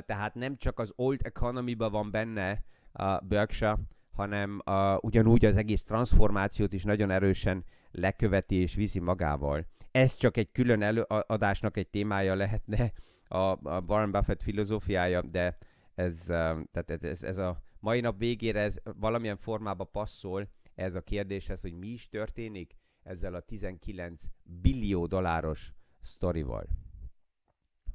tehát 0.07 0.35
nem 0.35 0.57
csak 0.57 0.79
az 0.79 0.93
old 0.97 1.21
economy-ba 1.23 1.91
van 1.91 2.11
benne 2.11 2.63
a 2.93 3.19
Berkshire, 3.19 3.77
hanem 4.13 4.63
uh, 4.67 5.05
ugyanúgy 5.05 5.45
az 5.45 5.57
egész 5.57 5.83
transformációt 5.83 6.73
is 6.73 6.85
nagyon 6.85 7.11
erősen 7.11 7.65
leköveti 7.91 8.55
és 8.55 8.75
viszi 8.75 8.99
magával. 8.99 9.67
Ez 9.91 10.17
csak 10.17 10.37
egy 10.37 10.53
külön 10.53 10.83
előadásnak 10.83 11.77
egy 11.77 11.89
témája 11.89 12.35
lehetne 12.35 12.93
a, 13.29 13.37
a 13.37 13.83
Warren 13.87 14.11
Buffett 14.11 14.43
filozófiája, 14.43 15.23
de 15.23 15.59
ez, 15.95 16.21
uh, 16.21 16.61
tehát 16.73 17.03
ez, 17.03 17.23
ez 17.23 17.37
a 17.37 17.63
mai 17.81 18.01
nap 18.01 18.19
végére 18.19 18.61
ez 18.61 18.77
valamilyen 18.99 19.37
formába 19.37 19.85
passzol 19.85 20.49
ez 20.81 20.95
a 20.95 21.01
kérdéshez, 21.01 21.61
hogy 21.61 21.73
mi 21.73 21.87
is 21.87 22.09
történik 22.09 22.75
ezzel 23.03 23.35
a 23.35 23.41
19 23.41 24.25
billió 24.43 25.07
dolláros 25.07 25.73
sztorival. 26.01 26.67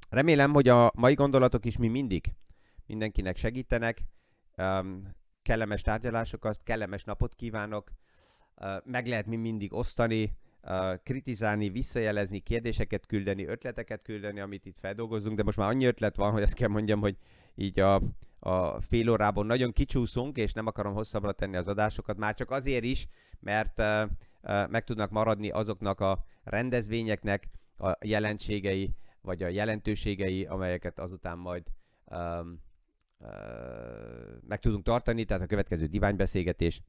Remélem, 0.10 0.54
hogy 0.54 0.68
a 0.68 0.92
mai 0.96 1.14
gondolatok 1.14 1.66
is 1.66 1.78
mi 1.78 1.88
mindig 1.88 2.34
mindenkinek 2.86 3.38
segítenek. 3.38 4.02
Um, 4.58 5.16
kellemes 5.42 5.82
tárgyalásokat, 5.82 6.64
kellemes 6.64 7.04
napot 7.04 7.36
kívánok. 7.36 7.92
Meg 8.84 9.08
lehet 9.08 9.26
mi 9.26 9.36
mindig 9.36 9.74
osztani, 9.74 10.38
kritizálni, 11.04 11.70
visszajelezni, 11.70 12.40
kérdéseket 12.40 13.06
küldeni, 13.06 13.46
ötleteket 13.46 14.02
küldeni, 14.02 14.40
amit 14.40 14.66
itt 14.66 14.78
feldolgozunk, 14.78 15.38
de 15.38 15.44
most 15.44 15.58
már 15.58 15.70
annyi 15.70 15.86
ötlet 15.86 16.16
van, 16.16 16.32
hogy 16.32 16.42
azt 16.42 16.54
kell 16.54 16.68
mondjam, 16.68 17.00
hogy 17.00 17.18
így 17.56 17.80
a, 17.80 18.02
a 18.40 18.82
fél 18.82 19.10
órában 19.10 19.46
nagyon 19.46 19.72
kicsúszunk, 19.72 20.38
és 20.38 20.54
nem 20.54 20.68
akarom 20.68 20.94
hosszabbra 20.94 21.32
tenni 21.32 21.56
az 21.56 21.68
adásokat, 21.68 22.18
már 22.18 22.34
csak 22.34 22.52
azért 22.52 22.84
is, 22.84 23.08
mert 23.40 23.80
uh, 23.80 24.02
uh, 24.42 24.70
meg 24.70 24.84
tudnak 24.84 25.10
maradni 25.10 25.50
azoknak 25.50 26.00
a 26.00 26.26
rendezvényeknek 26.44 27.50
a 27.78 27.98
jelentségei, 28.06 28.96
vagy 29.22 29.44
a 29.44 29.48
jelentőségei, 29.48 30.46
amelyeket 30.46 31.00
azután 31.00 31.38
majd 31.38 31.64
um, 32.06 32.64
meg 34.48 34.60
tudunk 34.60 34.84
tartani, 34.84 35.26
tehát 35.26 35.44
a 35.44 35.48
következő 35.48 35.86
diványbeszélgetés. 35.86 36.82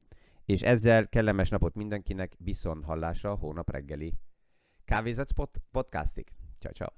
És 0.47 0.61
ezzel 0.61 1.07
kellemes 1.07 1.49
napot 1.49 1.75
mindenkinek, 1.75 2.31
viszont 2.37 2.85
hallásra 2.85 3.31
a 3.31 3.35
hónap 3.35 3.71
reggeli 3.71 4.13
Kávézat 4.85 5.29
podcastig. 5.71 6.27
Ciao, 6.59 6.71
ciao. 6.71 6.89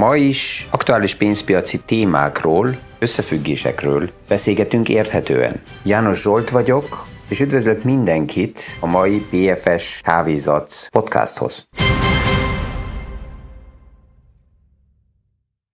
Ma 0.00 0.16
is 0.16 0.68
aktuális 0.70 1.14
pénzpiaci 1.14 1.80
témákról, 1.84 2.76
összefüggésekről 2.98 4.10
beszélgetünk 4.28 4.88
érthetően. 4.88 5.62
János 5.84 6.22
Zsolt 6.22 6.50
vagyok, 6.50 7.06
és 7.28 7.40
üdvözlök 7.40 7.84
mindenkit 7.84 8.60
a 8.80 8.86
mai 8.86 9.18
BFS 9.30 10.00
Kávézat 10.00 10.88
podcasthoz. 10.92 11.68